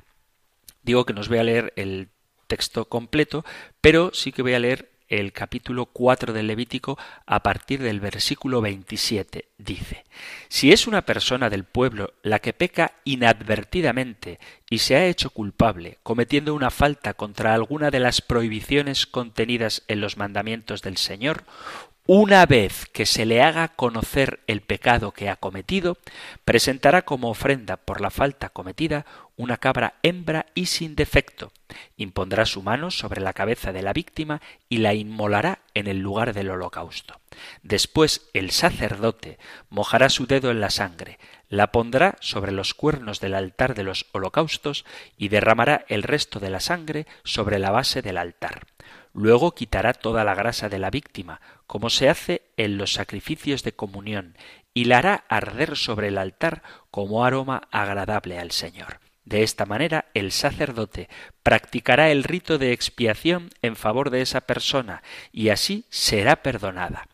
[0.84, 2.10] Digo que nos voy a leer el
[2.48, 3.44] texto completo,
[3.82, 8.62] pero sí que voy a leer el capítulo 4 del Levítico a partir del versículo
[8.62, 9.50] 27.
[9.58, 10.04] Dice,
[10.48, 16.00] Si es una persona del pueblo la que peca inadvertidamente y se ha hecho culpable,
[16.04, 21.44] cometiendo una falta contra alguna de las prohibiciones contenidas en los mandamientos del Señor,
[22.08, 25.98] una vez que se le haga conocer el pecado que ha cometido,
[26.44, 29.06] presentará como ofrenda por la falta cometida
[29.38, 31.52] una cabra hembra y sin defecto.
[31.98, 36.34] Impondrá su mano sobre la cabeza de la víctima y la inmolará en el lugar
[36.34, 37.20] del holocausto.
[37.64, 41.18] Después el sacerdote mojará su dedo en la sangre,
[41.50, 44.86] la pondrá sobre los cuernos del altar de los holocaustos
[45.18, 48.68] y derramará el resto de la sangre sobre la base del altar.
[49.16, 53.72] Luego quitará toda la grasa de la víctima, como se hace en los sacrificios de
[53.72, 54.36] comunión,
[54.74, 59.00] y la hará arder sobre el altar como aroma agradable al Señor.
[59.24, 61.08] De esta manera el sacerdote
[61.44, 65.02] practicará el rito de expiación en favor de esa persona,
[65.32, 67.08] y así será perdonada.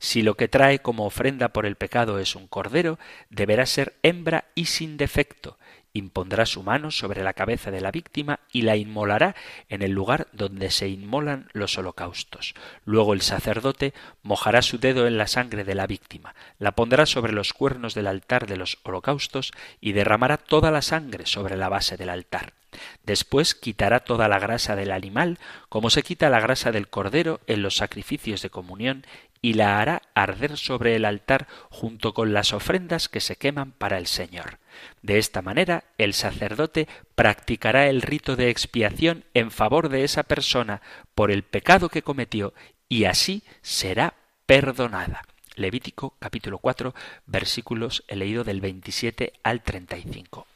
[0.00, 2.98] Si lo que trae como ofrenda por el pecado es un cordero,
[3.30, 5.58] deberá ser hembra y sin defecto,
[5.96, 9.34] impondrá su mano sobre la cabeza de la víctima y la inmolará
[9.68, 12.54] en el lugar donde se inmolan los holocaustos.
[12.84, 17.32] Luego el sacerdote mojará su dedo en la sangre de la víctima, la pondrá sobre
[17.32, 21.96] los cuernos del altar de los holocaustos y derramará toda la sangre sobre la base
[21.96, 22.52] del altar.
[23.04, 25.38] Después quitará toda la grasa del animal,
[25.68, 29.06] como se quita la grasa del cordero en los sacrificios de comunión,
[29.42, 33.98] y la hará arder sobre el altar junto con las ofrendas que se queman para
[33.98, 34.58] el Señor.
[35.02, 40.82] De esta manera, el sacerdote practicará el rito de expiación en favor de esa persona
[41.14, 42.54] por el pecado que cometió
[42.88, 44.14] y así será
[44.46, 45.22] perdonada.
[45.54, 46.94] Levítico capítulo 4
[47.26, 50.46] versículos he leído del 27 al 35.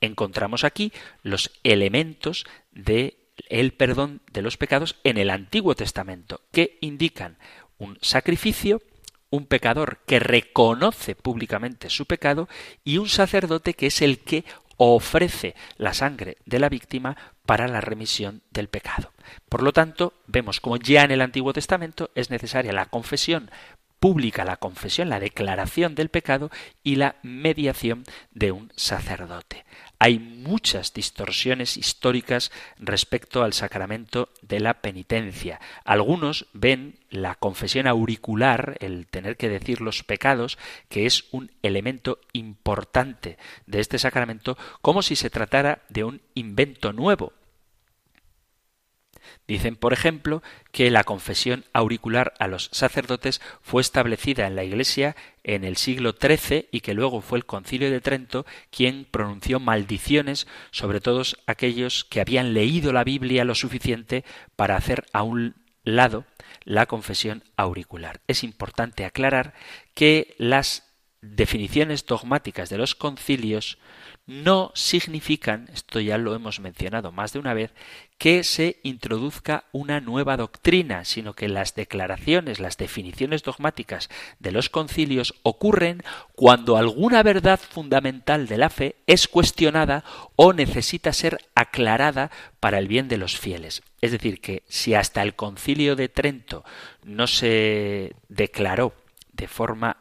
[0.00, 3.16] Encontramos aquí los elementos de
[3.48, 7.38] el perdón de los pecados en el Antiguo Testamento, que indican
[7.80, 8.80] un sacrificio,
[9.30, 12.48] un pecador que reconoce públicamente su pecado
[12.84, 14.44] y un sacerdote que es el que
[14.76, 19.12] ofrece la sangre de la víctima para la remisión del pecado.
[19.48, 23.50] Por lo tanto, vemos como ya en el Antiguo Testamento es necesaria la confesión
[24.00, 26.50] pública, la confesión, la declaración del pecado
[26.82, 29.64] y la mediación de un sacerdote.
[29.98, 35.60] Hay muchas distorsiones históricas respecto al sacramento de la penitencia.
[35.84, 40.56] Algunos ven la confesión auricular, el tener que decir los pecados,
[40.88, 43.36] que es un elemento importante
[43.66, 47.34] de este sacramento, como si se tratara de un invento nuevo,
[49.46, 50.42] Dicen, por ejemplo,
[50.72, 56.14] que la confesión auricular a los sacerdotes fue establecida en la Iglesia en el siglo
[56.20, 62.04] XIII y que luego fue el Concilio de Trento quien pronunció maldiciones sobre todos aquellos
[62.04, 64.24] que habían leído la Biblia lo suficiente
[64.56, 66.24] para hacer a un lado
[66.64, 68.20] la confesión auricular.
[68.26, 69.54] Es importante aclarar
[69.94, 70.90] que las
[71.22, 73.78] definiciones dogmáticas de los concilios
[74.30, 77.72] no significan, esto ya lo hemos mencionado más de una vez,
[78.16, 84.08] que se introduzca una nueva doctrina, sino que las declaraciones, las definiciones dogmáticas
[84.38, 86.04] de los concilios ocurren
[86.36, 90.04] cuando alguna verdad fundamental de la fe es cuestionada
[90.36, 93.82] o necesita ser aclarada para el bien de los fieles.
[94.00, 96.64] Es decir, que si hasta el concilio de Trento
[97.02, 98.94] no se declaró
[99.32, 99.96] de forma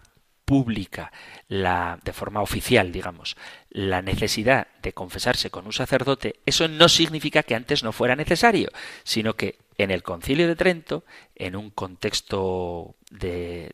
[0.50, 1.12] pública,
[1.48, 3.38] la, de forma oficial, digamos,
[3.70, 8.72] la necesidad de confesarse con un sacerdote, eso no significa que antes no fuera necesario,
[9.04, 13.74] sino que en el concilio de Trento, en un contexto de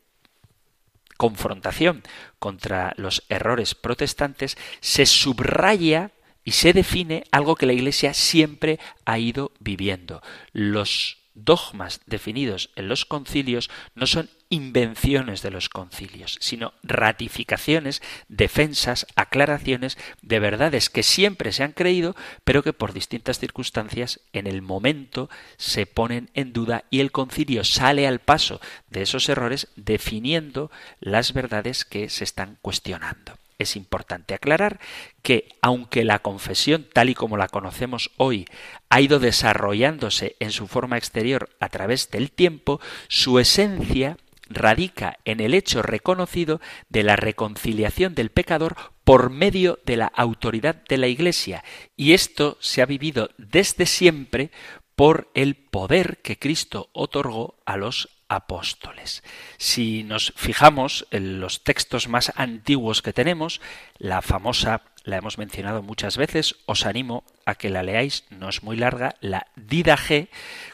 [1.16, 2.04] confrontación
[2.40, 6.12] contra los errores protestantes, se subraya
[6.44, 10.22] y se define algo que la Iglesia siempre ha ido viviendo.
[10.52, 19.06] Los dogmas definidos en los concilios no son invenciones de los concilios, sino ratificaciones, defensas,
[19.16, 24.62] aclaraciones de verdades que siempre se han creído, pero que por distintas circunstancias en el
[24.62, 30.72] momento se ponen en duda y el concilio sale al paso de esos errores definiendo
[31.00, 33.38] las verdades que se están cuestionando.
[33.58, 34.80] Es importante aclarar
[35.22, 38.46] que, aunque la confesión tal y como la conocemos hoy
[38.90, 45.40] ha ido desarrollándose en su forma exterior a través del tiempo, su esencia radica en
[45.40, 51.08] el hecho reconocido de la reconciliación del pecador por medio de la autoridad de la
[51.08, 51.64] Iglesia,
[51.96, 54.52] y esto se ha vivido desde siempre
[54.96, 59.24] por el poder que Cristo otorgó a los apóstoles.
[59.58, 63.62] Si nos fijamos en los textos más antiguos que tenemos,
[63.98, 68.64] la famosa, la hemos mencionado muchas veces, os animo a que la leáis, no es
[68.64, 70.30] muy larga, la Didaje,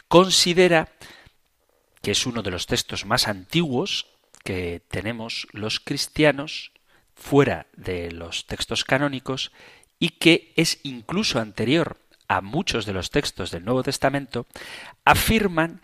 [0.08, 0.88] considera
[2.00, 4.06] que es uno de los textos más antiguos
[4.44, 6.72] que tenemos los cristianos
[7.14, 9.52] fuera de los textos canónicos
[9.98, 14.46] y que es incluso anterior a muchos de los textos del Nuevo Testamento,
[15.04, 15.82] afirman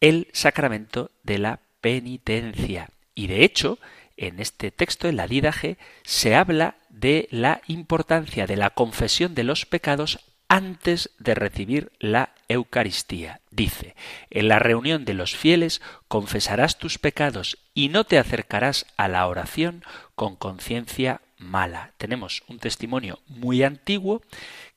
[0.00, 2.90] el sacramento de la penitencia.
[3.14, 3.78] Y de hecho,
[4.16, 9.44] en este texto, en la Didaje, se habla de la importancia de la confesión de
[9.44, 13.40] los pecados antes de recibir la Eucaristía.
[13.50, 13.94] Dice,
[14.30, 19.26] en la reunión de los fieles confesarás tus pecados y no te acercarás a la
[19.28, 19.84] oración
[20.16, 21.92] con conciencia mala.
[21.98, 24.22] Tenemos un testimonio muy antiguo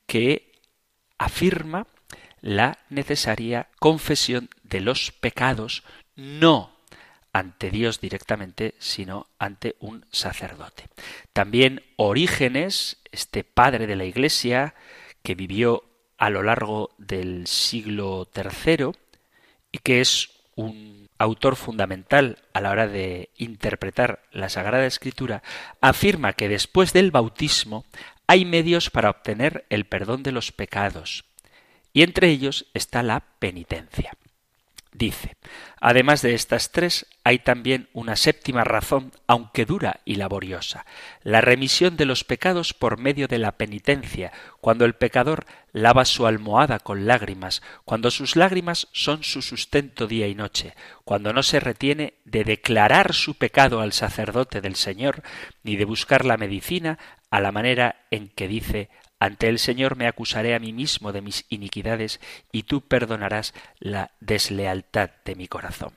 [0.06, 0.52] que
[1.18, 1.88] afirma
[2.40, 4.50] la necesaria confesión
[4.80, 5.82] los pecados,
[6.16, 6.74] no
[7.32, 10.88] ante Dios directamente, sino ante un sacerdote.
[11.32, 14.74] También Orígenes, este padre de la Iglesia,
[15.22, 15.84] que vivió
[16.16, 18.92] a lo largo del siglo III
[19.72, 25.42] y que es un autor fundamental a la hora de interpretar la Sagrada Escritura,
[25.80, 27.84] afirma que después del bautismo
[28.28, 31.24] hay medios para obtener el perdón de los pecados
[31.92, 34.12] y entre ellos está la penitencia.
[34.94, 35.36] Dice,
[35.80, 40.86] además de estas tres, hay también una séptima razón, aunque dura y laboriosa,
[41.22, 46.26] la remisión de los pecados por medio de la penitencia, cuando el pecador lava su
[46.26, 50.74] almohada con lágrimas, cuando sus lágrimas son su sustento día y noche,
[51.04, 55.22] cuando no se retiene de declarar su pecado al sacerdote del Señor,
[55.64, 56.98] ni de buscar la medicina
[57.30, 61.22] a la manera en que dice ante el Señor me acusaré a mí mismo de
[61.22, 62.20] mis iniquidades
[62.52, 65.92] y tú perdonarás la deslealtad de mi corazón.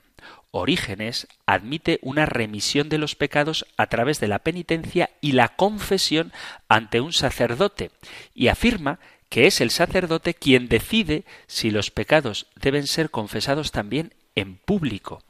[0.52, 6.32] Orígenes admite una remisión de los pecados a través de la penitencia y la confesión
[6.68, 7.92] ante un sacerdote
[8.34, 9.00] y afirma
[9.30, 15.22] que es el sacerdote quien decide si los pecados deben ser confesados también en público.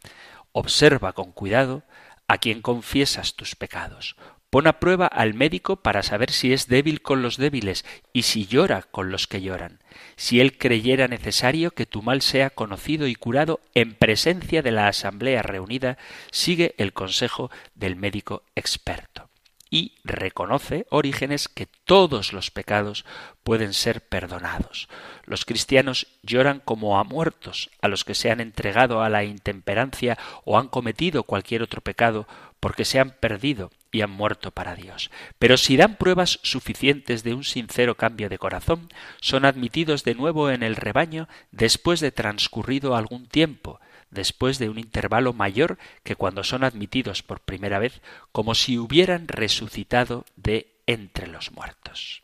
[0.51, 1.83] Observa con cuidado
[2.27, 4.15] a quien confiesas tus pecados.
[4.49, 7.83] Pon a prueba al médico para saber si es débil con los débiles
[8.13, 9.83] y si llora con los que lloran.
[10.15, 14.87] Si él creyera necesario que tu mal sea conocido y curado en presencia de la
[14.87, 15.97] asamblea reunida,
[16.31, 19.29] sigue el consejo del médico experto.
[19.69, 23.03] Y reconoce Orígenes que todos los pecados
[23.43, 24.87] pueden ser perdonados.
[25.25, 30.17] Los cristianos lloran como a muertos a los que se han entregado a la intemperancia
[30.45, 32.29] o han cometido cualquier otro pecado
[32.61, 35.11] porque se han perdido y han muerto para Dios.
[35.39, 38.89] Pero si dan pruebas suficientes de un sincero cambio de corazón,
[39.21, 43.79] son admitidos de nuevo en el rebaño después de transcurrido algún tiempo,
[44.09, 49.27] después de un intervalo mayor que cuando son admitidos por primera vez, como si hubieran
[49.27, 52.23] resucitado de entre los muertos.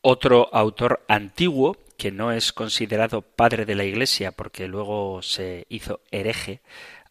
[0.00, 6.00] Otro autor antiguo, que no es considerado padre de la Iglesia porque luego se hizo
[6.10, 6.60] hereje,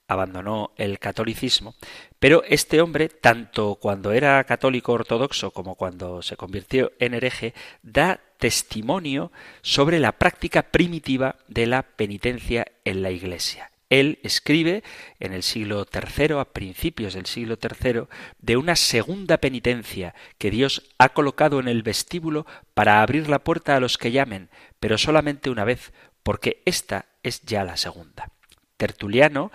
[0.07, 1.75] abandonó el catolicismo,
[2.19, 7.53] pero este hombre, tanto cuando era católico ortodoxo como cuando se convirtió en hereje,
[7.83, 13.71] da testimonio sobre la práctica primitiva de la penitencia en la Iglesia.
[13.89, 14.83] Él escribe
[15.19, 18.01] en el siglo III, a principios del siglo III,
[18.39, 23.75] de una segunda penitencia que Dios ha colocado en el vestíbulo para abrir la puerta
[23.75, 24.49] a los que llamen,
[24.79, 25.93] pero solamente una vez,
[26.23, 28.31] porque esta es ya la segunda.
[28.75, 29.51] Tertuliano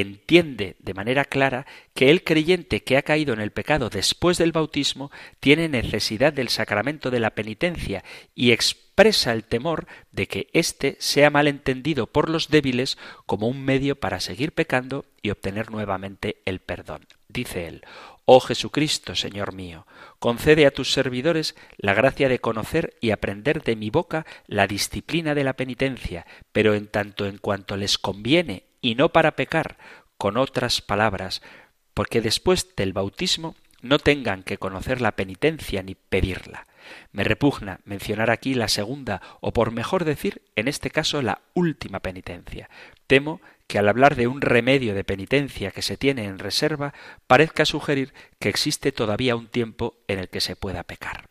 [0.00, 4.52] entiende de manera clara que el creyente que ha caído en el pecado después del
[4.52, 10.96] bautismo tiene necesidad del sacramento de la penitencia y expresa el temor de que éste
[11.00, 16.42] sea mal entendido por los débiles como un medio para seguir pecando y obtener nuevamente
[16.44, 17.06] el perdón.
[17.28, 17.82] Dice él,
[18.26, 19.86] Oh Jesucristo, Señor mío,
[20.18, 25.34] concede a tus servidores la gracia de conocer y aprender de mi boca la disciplina
[25.34, 29.78] de la penitencia, pero en tanto en cuanto les conviene y no para pecar,
[30.16, 31.42] con otras palabras,
[31.92, 36.68] porque después del bautismo no tengan que conocer la penitencia ni pedirla.
[37.10, 41.98] Me repugna mencionar aquí la segunda, o por mejor decir, en este caso la última
[41.98, 42.70] penitencia.
[43.08, 46.94] Temo que al hablar de un remedio de penitencia que se tiene en reserva,
[47.26, 51.28] parezca sugerir que existe todavía un tiempo en el que se pueda pecar.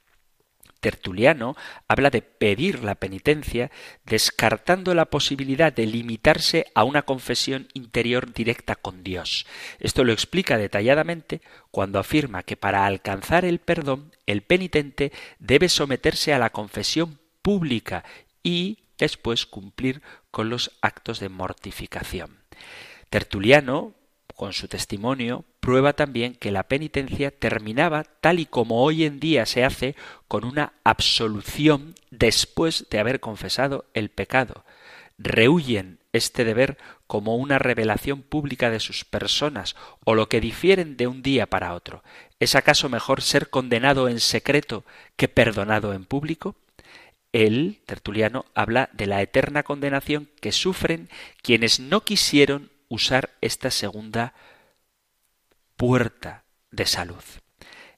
[0.85, 1.57] Tertuliano
[1.87, 3.71] habla de pedir la penitencia
[4.05, 9.47] descartando la posibilidad de limitarse a una confesión interior directa con Dios.
[9.79, 16.35] Esto lo explica detalladamente cuando afirma que para alcanzar el perdón el penitente debe someterse
[16.35, 18.03] a la confesión pública
[18.43, 22.37] y después cumplir con los actos de mortificación.
[23.09, 23.95] Tertuliano
[24.35, 29.45] con su testimonio, prueba también que la penitencia terminaba tal y como hoy en día
[29.45, 29.95] se hace
[30.27, 34.65] con una absolución después de haber confesado el pecado.
[35.17, 36.77] Rehuyen este deber
[37.07, 41.73] como una revelación pública de sus personas o lo que difieren de un día para
[41.73, 42.03] otro.
[42.39, 44.83] ¿Es acaso mejor ser condenado en secreto
[45.15, 46.55] que perdonado en público?
[47.31, 51.09] Él, Tertuliano, habla de la eterna condenación que sufren
[51.41, 54.33] quienes no quisieron usar esta segunda
[55.75, 57.23] puerta de salud.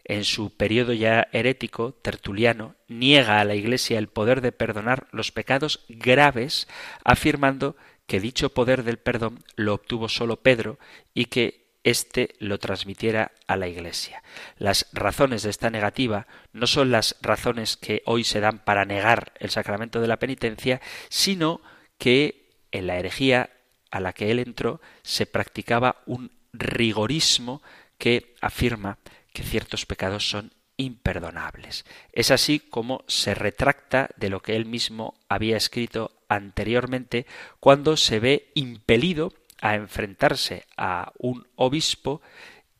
[0.04, 5.32] En su periodo ya herético, Tertuliano niega a la Iglesia el poder de perdonar los
[5.32, 6.68] pecados graves,
[7.04, 7.76] afirmando
[8.06, 10.80] que dicho poder del perdón lo obtuvo solo Pedro
[11.14, 14.24] y que éste lo transmitiera a la Iglesia.
[14.58, 19.34] Las razones de esta negativa no son las razones que hoy se dan para negar
[19.40, 21.62] el sacramento de la penitencia, sino
[21.98, 23.50] que en la herejía
[23.92, 27.62] a la que él entró se practicaba un rigorismo
[27.98, 29.00] que afirma
[29.34, 31.86] que ciertos pecados son imperdonables.
[32.12, 37.26] Es así como se retracta de lo que él mismo había escrito anteriormente
[37.60, 42.22] cuando se ve impelido a enfrentarse a un obispo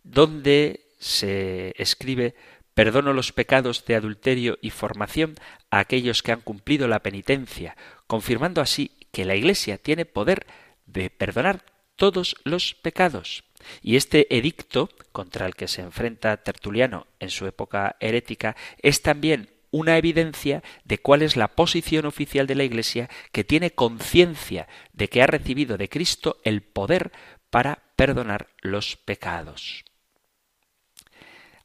[0.04, 2.36] donde se escribe
[2.74, 5.34] Perdono los pecados de adulterio y formación
[5.72, 10.46] a aquellos que han cumplido la penitencia, confirmando así que la Iglesia tiene poder
[10.88, 11.64] de perdonar
[11.96, 13.44] todos los pecados.
[13.82, 19.50] Y este edicto contra el que se enfrenta Tertuliano en su época herética es también
[19.72, 25.10] una evidencia de cuál es la posición oficial de la Iglesia que tiene conciencia de
[25.10, 27.12] que ha recibido de Cristo el poder
[27.50, 29.84] para perdonar los pecados.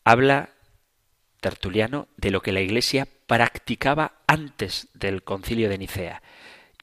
[0.04, 0.50] Habla
[1.40, 6.22] Tertuliano de lo que la Iglesia practicaba antes del concilio de Nicea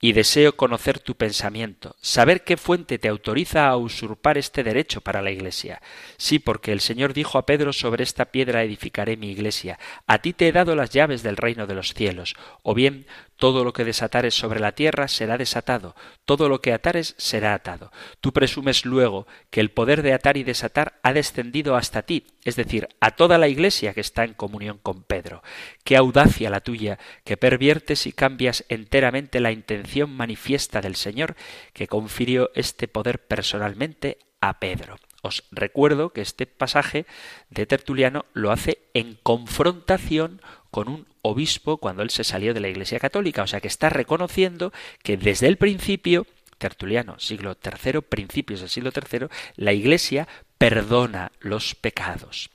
[0.01, 5.21] y deseo conocer tu pensamiento, saber qué fuente te autoriza a usurpar este derecho para
[5.21, 5.81] la Iglesia.
[6.17, 9.77] Sí, porque el Señor dijo a Pedro sobre esta piedra edificaré mi Iglesia.
[10.07, 12.35] A ti te he dado las llaves del reino de los cielos.
[12.63, 13.07] O bien,
[13.39, 17.91] todo lo que desatares sobre la tierra será desatado, todo lo que atares será atado.
[18.19, 22.57] Tú presumes luego que el poder de atar y desatar ha descendido hasta ti, es
[22.57, 25.41] decir, a toda la Iglesia que está en comunión con Pedro.
[25.85, 31.35] Qué audacia la tuya, que perviertes y cambias enteramente la intención manifiesta del Señor,
[31.71, 34.97] que confirió este poder personalmente a Pedro.
[35.21, 37.05] Os recuerdo que este pasaje
[37.49, 40.41] de Tertuliano lo hace en confrontación
[40.71, 43.89] con un obispo cuando él se salió de la Iglesia Católica, o sea que está
[43.89, 44.71] reconociendo
[45.03, 51.73] que desde el principio Tertuliano, siglo III, principios del siglo III, la Iglesia perdona los
[51.73, 52.51] pecados.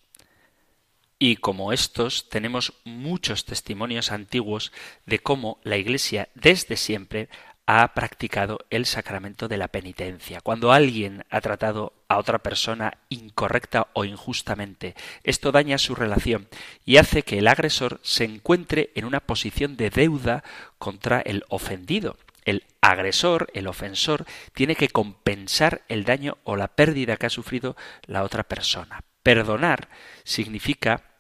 [1.19, 4.73] Y como estos, tenemos muchos testimonios antiguos
[5.07, 7.29] de cómo la Iglesia desde siempre
[7.67, 10.41] ha practicado el sacramento de la penitencia.
[10.41, 16.49] Cuando alguien ha tratado a otra persona incorrecta o injustamente, esto daña su relación
[16.85, 20.45] y hace que el agresor se encuentre en una posición de deuda
[20.79, 22.19] contra el ofendido.
[22.45, 27.77] El agresor, el ofensor, tiene que compensar el daño o la pérdida que ha sufrido
[28.07, 29.01] la otra persona.
[29.23, 29.89] Perdonar
[30.25, 31.14] significa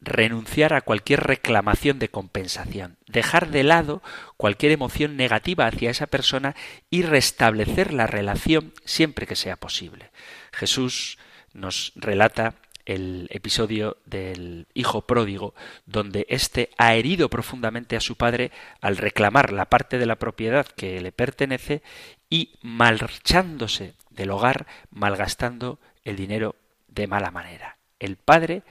[0.00, 4.02] renunciar a cualquier reclamación de compensación, dejar de lado
[4.36, 6.54] cualquier emoción negativa hacia esa persona
[6.90, 10.10] y restablecer la relación siempre que sea posible.
[10.52, 11.18] Jesús
[11.52, 15.54] nos relata el episodio del hijo pródigo,
[15.86, 20.66] donde éste ha herido profundamente a su padre al reclamar la parte de la propiedad
[20.66, 21.82] que le pertenece
[22.30, 26.54] y marchándose del hogar, malgastando el dinero
[26.86, 27.76] de mala manera.
[27.98, 28.62] El padre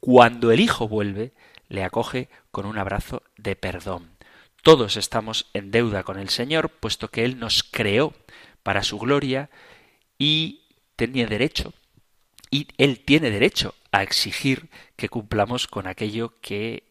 [0.00, 1.32] cuando el Hijo vuelve,
[1.68, 4.10] le acoge con un abrazo de perdón.
[4.62, 8.12] Todos estamos en deuda con el Señor, puesto que Él nos creó
[8.62, 9.50] para su gloria
[10.18, 10.62] y
[10.96, 11.72] tenía derecho,
[12.50, 16.84] y Él tiene derecho a exigir que cumplamos con aquello que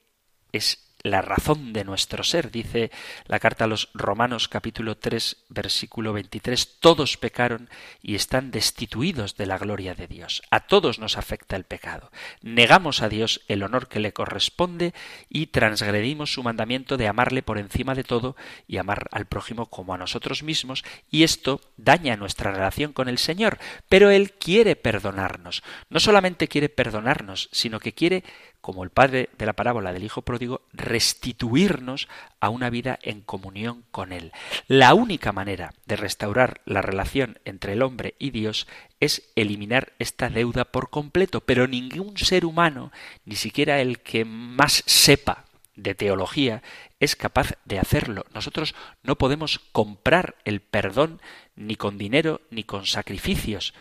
[0.52, 2.52] es la razón de nuestro ser.
[2.52, 2.92] Dice
[3.26, 7.70] la carta a los Romanos capítulo 3 versículo 23, todos pecaron
[8.02, 10.42] y están destituidos de la gloria de Dios.
[10.52, 12.12] A todos nos afecta el pecado.
[12.42, 14.94] Negamos a Dios el honor que le corresponde
[15.30, 18.36] y transgredimos su mandamiento de amarle por encima de todo
[18.68, 23.18] y amar al prójimo como a nosotros mismos y esto daña nuestra relación con el
[23.18, 23.58] Señor.
[23.88, 25.64] Pero Él quiere perdonarnos.
[25.90, 28.24] No solamente quiere perdonarnos, sino que quiere
[28.62, 32.08] como el padre de la parábola del Hijo pródigo, restituirnos
[32.40, 34.32] a una vida en comunión con Él.
[34.68, 38.68] La única manera de restaurar la relación entre el hombre y Dios
[39.00, 42.92] es eliminar esta deuda por completo, pero ningún ser humano,
[43.26, 45.46] ni siquiera el que más sepa
[45.76, 46.62] de teología,
[47.00, 48.26] es capaz de hacerlo.
[48.34, 51.22] Nosotros no podemos comprar el perdón
[51.56, 53.74] ni con dinero ni con sacrificios.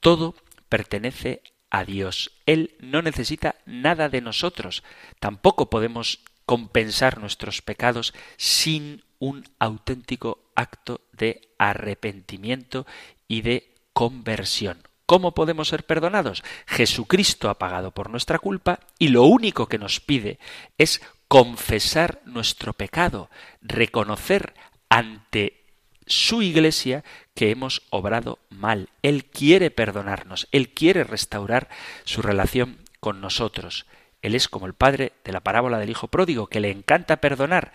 [0.00, 0.34] Todo
[0.68, 2.32] pertenece a Dios.
[2.46, 4.82] Él no necesita nada de nosotros.
[5.20, 12.86] Tampoco podemos compensar nuestros pecados sin un auténtico acto de arrepentimiento
[13.28, 14.82] y de conversión.
[15.06, 16.42] ¿Cómo podemos ser perdonados?
[16.66, 20.38] Jesucristo ha pagado por nuestra culpa y lo único que nos pide
[20.78, 24.54] es confesar nuestro pecado, reconocer
[24.88, 25.64] ante
[26.06, 27.04] su iglesia
[27.36, 28.88] que hemos obrado mal.
[29.02, 31.68] Él quiere perdonarnos, Él quiere restaurar
[32.04, 33.86] su relación con nosotros.
[34.22, 37.72] Él es como el padre de la parábola del Hijo Pródigo, que le encanta perdonar,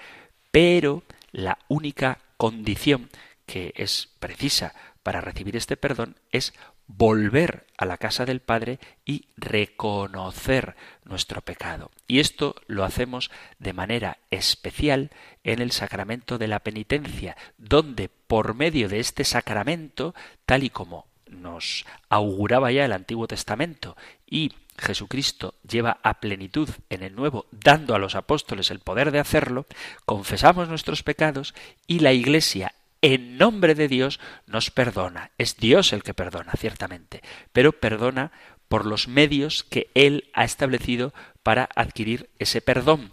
[0.52, 3.10] pero la única condición
[3.52, 4.74] que es precisa
[5.04, 6.54] para recibir este perdón es
[6.88, 11.92] volver a la casa del Padre y reconocer nuestro pecado.
[12.08, 13.30] Y esto lo hacemos
[13.60, 15.12] de manera especial
[15.44, 21.08] en el sacramento de la penitencia, donde por medio de este sacramento, tal y como
[21.28, 27.96] nos auguraba ya el Antiguo Testamento y Jesucristo lleva a plenitud en el Nuevo, dando
[27.96, 29.66] a los apóstoles el poder de hacerlo,
[30.06, 31.54] confesamos nuestros pecados
[31.86, 35.32] y la Iglesia en nombre de Dios nos perdona.
[35.38, 37.22] Es Dios el que perdona, ciertamente,
[37.52, 38.32] pero perdona
[38.68, 43.12] por los medios que Él ha establecido para adquirir ese perdón.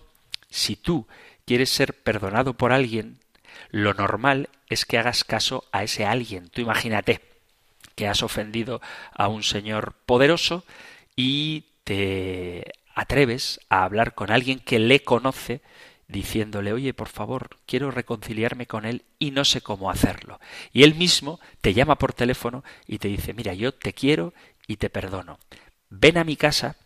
[0.51, 1.07] Si tú
[1.47, 3.19] quieres ser perdonado por alguien,
[3.71, 6.49] lo normal es que hagas caso a ese alguien.
[6.51, 7.21] Tú imagínate
[7.95, 8.81] que has ofendido
[9.13, 10.65] a un señor poderoso
[11.17, 15.61] y te atreves a hablar con alguien que le conoce
[16.09, 20.41] diciéndole, oye, por favor, quiero reconciliarme con él y no sé cómo hacerlo.
[20.73, 24.33] Y él mismo te llama por teléfono y te dice, mira, yo te quiero
[24.67, 25.39] y te perdono.
[25.91, 26.77] Ven a mi casa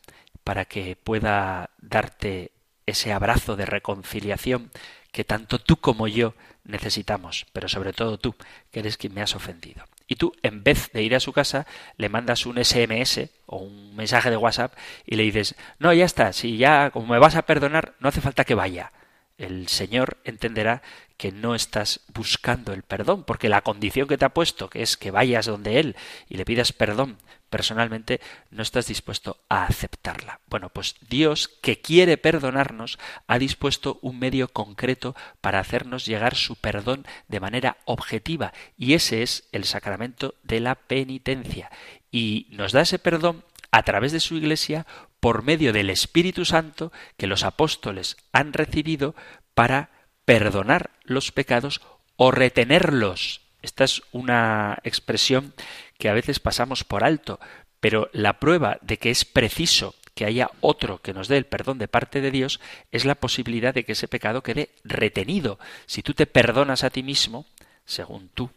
[0.43, 2.51] para que pueda darte
[2.85, 4.70] ese abrazo de reconciliación
[5.12, 8.35] que tanto tú como yo necesitamos, pero sobre todo tú,
[8.73, 9.85] que eres quien me has ofendido.
[10.09, 11.66] Y tú, en vez de ir a su casa,
[11.97, 14.75] le mandas un SMS o un mensaje de WhatsApp
[15.07, 18.20] y le dices, no, ya está, si ya como me vas a perdonar, no hace
[18.20, 18.91] falta que vaya
[19.39, 20.83] el Señor entenderá
[21.16, 24.97] que no estás buscando el perdón, porque la condición que te ha puesto, que es
[24.97, 25.97] que vayas donde Él
[26.28, 27.18] y le pidas perdón
[27.49, 28.20] personalmente,
[28.51, 30.41] no estás dispuesto a aceptarla.
[30.49, 36.57] Bueno, pues Dios, que quiere perdonarnos, ha dispuesto un medio concreto para hacernos llegar su
[36.57, 41.70] perdón de manera objetiva, y ese es el sacramento de la penitencia.
[42.11, 44.87] Y nos da ese perdón a través de su Iglesia
[45.23, 49.14] por medio del Espíritu Santo que los apóstoles han recibido
[49.55, 49.91] para
[50.25, 51.81] perdonar los pecados
[52.16, 53.41] o retenerlos.
[53.62, 55.55] Esta es una expresión
[55.97, 57.39] que a veces pasamos por alto,
[57.79, 61.79] pero la prueba de que es preciso que haya otro que nos dé el perdón
[61.79, 62.59] de parte de Dios
[62.91, 65.61] es la posibilidad de que ese pecado quede retenido.
[65.87, 67.47] Si tú te perdonas a ti mismo,
[67.85, 68.51] según tú,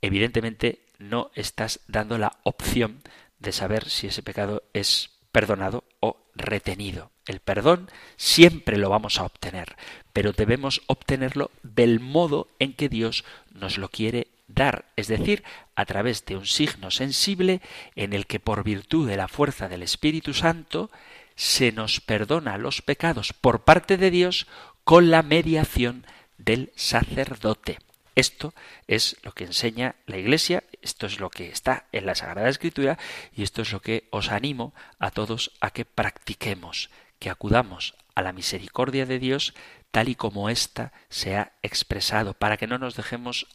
[0.00, 3.02] evidentemente no estás dando la opción
[3.38, 7.10] de saber si ese pecado es perdonado o retenido.
[7.26, 9.76] El perdón siempre lo vamos a obtener,
[10.12, 15.42] pero debemos obtenerlo del modo en que Dios nos lo quiere dar, es decir,
[15.74, 17.60] a través de un signo sensible
[17.96, 20.90] en el que por virtud de la fuerza del Espíritu Santo
[21.34, 24.46] se nos perdona los pecados por parte de Dios
[24.84, 26.06] con la mediación
[26.38, 27.78] del sacerdote.
[28.14, 28.52] Esto
[28.86, 32.98] es lo que enseña la Iglesia, esto es lo que está en la Sagrada Escritura
[33.34, 38.22] y esto es lo que os animo a todos a que practiquemos, que acudamos a
[38.22, 39.54] la misericordia de Dios
[39.90, 43.46] tal y como ésta se ha expresado, para que no nos dejemos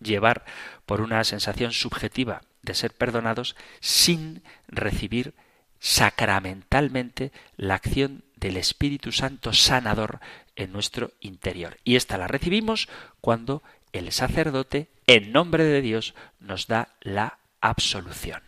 [0.00, 0.44] llevar
[0.86, 5.34] por una sensación subjetiva de ser perdonados sin recibir
[5.80, 10.20] sacramentalmente la acción del Espíritu Santo sanador
[10.56, 11.78] en nuestro interior.
[11.84, 12.88] Y esta la recibimos
[13.20, 18.47] cuando el sacerdote, en nombre de Dios, nos da la absolución.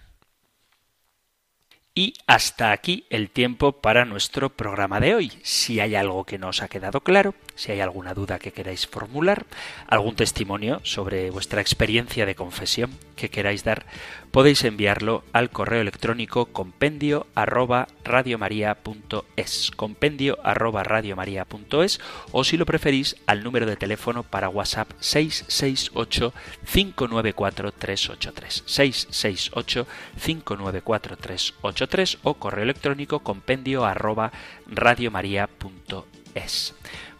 [1.92, 5.32] Y hasta aquí el tiempo para nuestro programa de hoy.
[5.42, 8.86] Si hay algo que no os ha quedado claro, si hay alguna duda que queráis
[8.86, 9.44] formular,
[9.88, 13.86] algún testimonio sobre vuestra experiencia de confesión que queráis dar,
[14.30, 23.16] podéis enviarlo al correo electrónico compendio arroba radiomaria.es, compendio arroba radiomaria.es o si lo preferís
[23.26, 26.32] al número de teléfono para WhatsApp 668
[26.72, 29.86] 594 383 668
[30.22, 31.79] 594 383
[32.22, 34.32] o correo electrónico compendio arroba.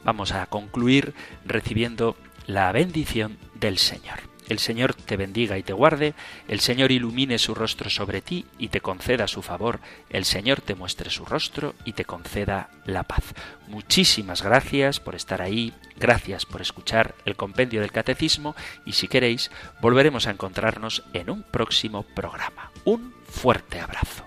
[0.05, 4.31] Vamos a concluir recibiendo la bendición del Señor.
[4.51, 6.15] El Señor te bendiga y te guarde,
[6.49, 10.75] el Señor ilumine su rostro sobre ti y te conceda su favor, el Señor te
[10.75, 13.23] muestre su rostro y te conceda la paz.
[13.69, 19.53] Muchísimas gracias por estar ahí, gracias por escuchar el compendio del catecismo y si queréis
[19.81, 22.73] volveremos a encontrarnos en un próximo programa.
[22.85, 24.27] Un fuerte abrazo.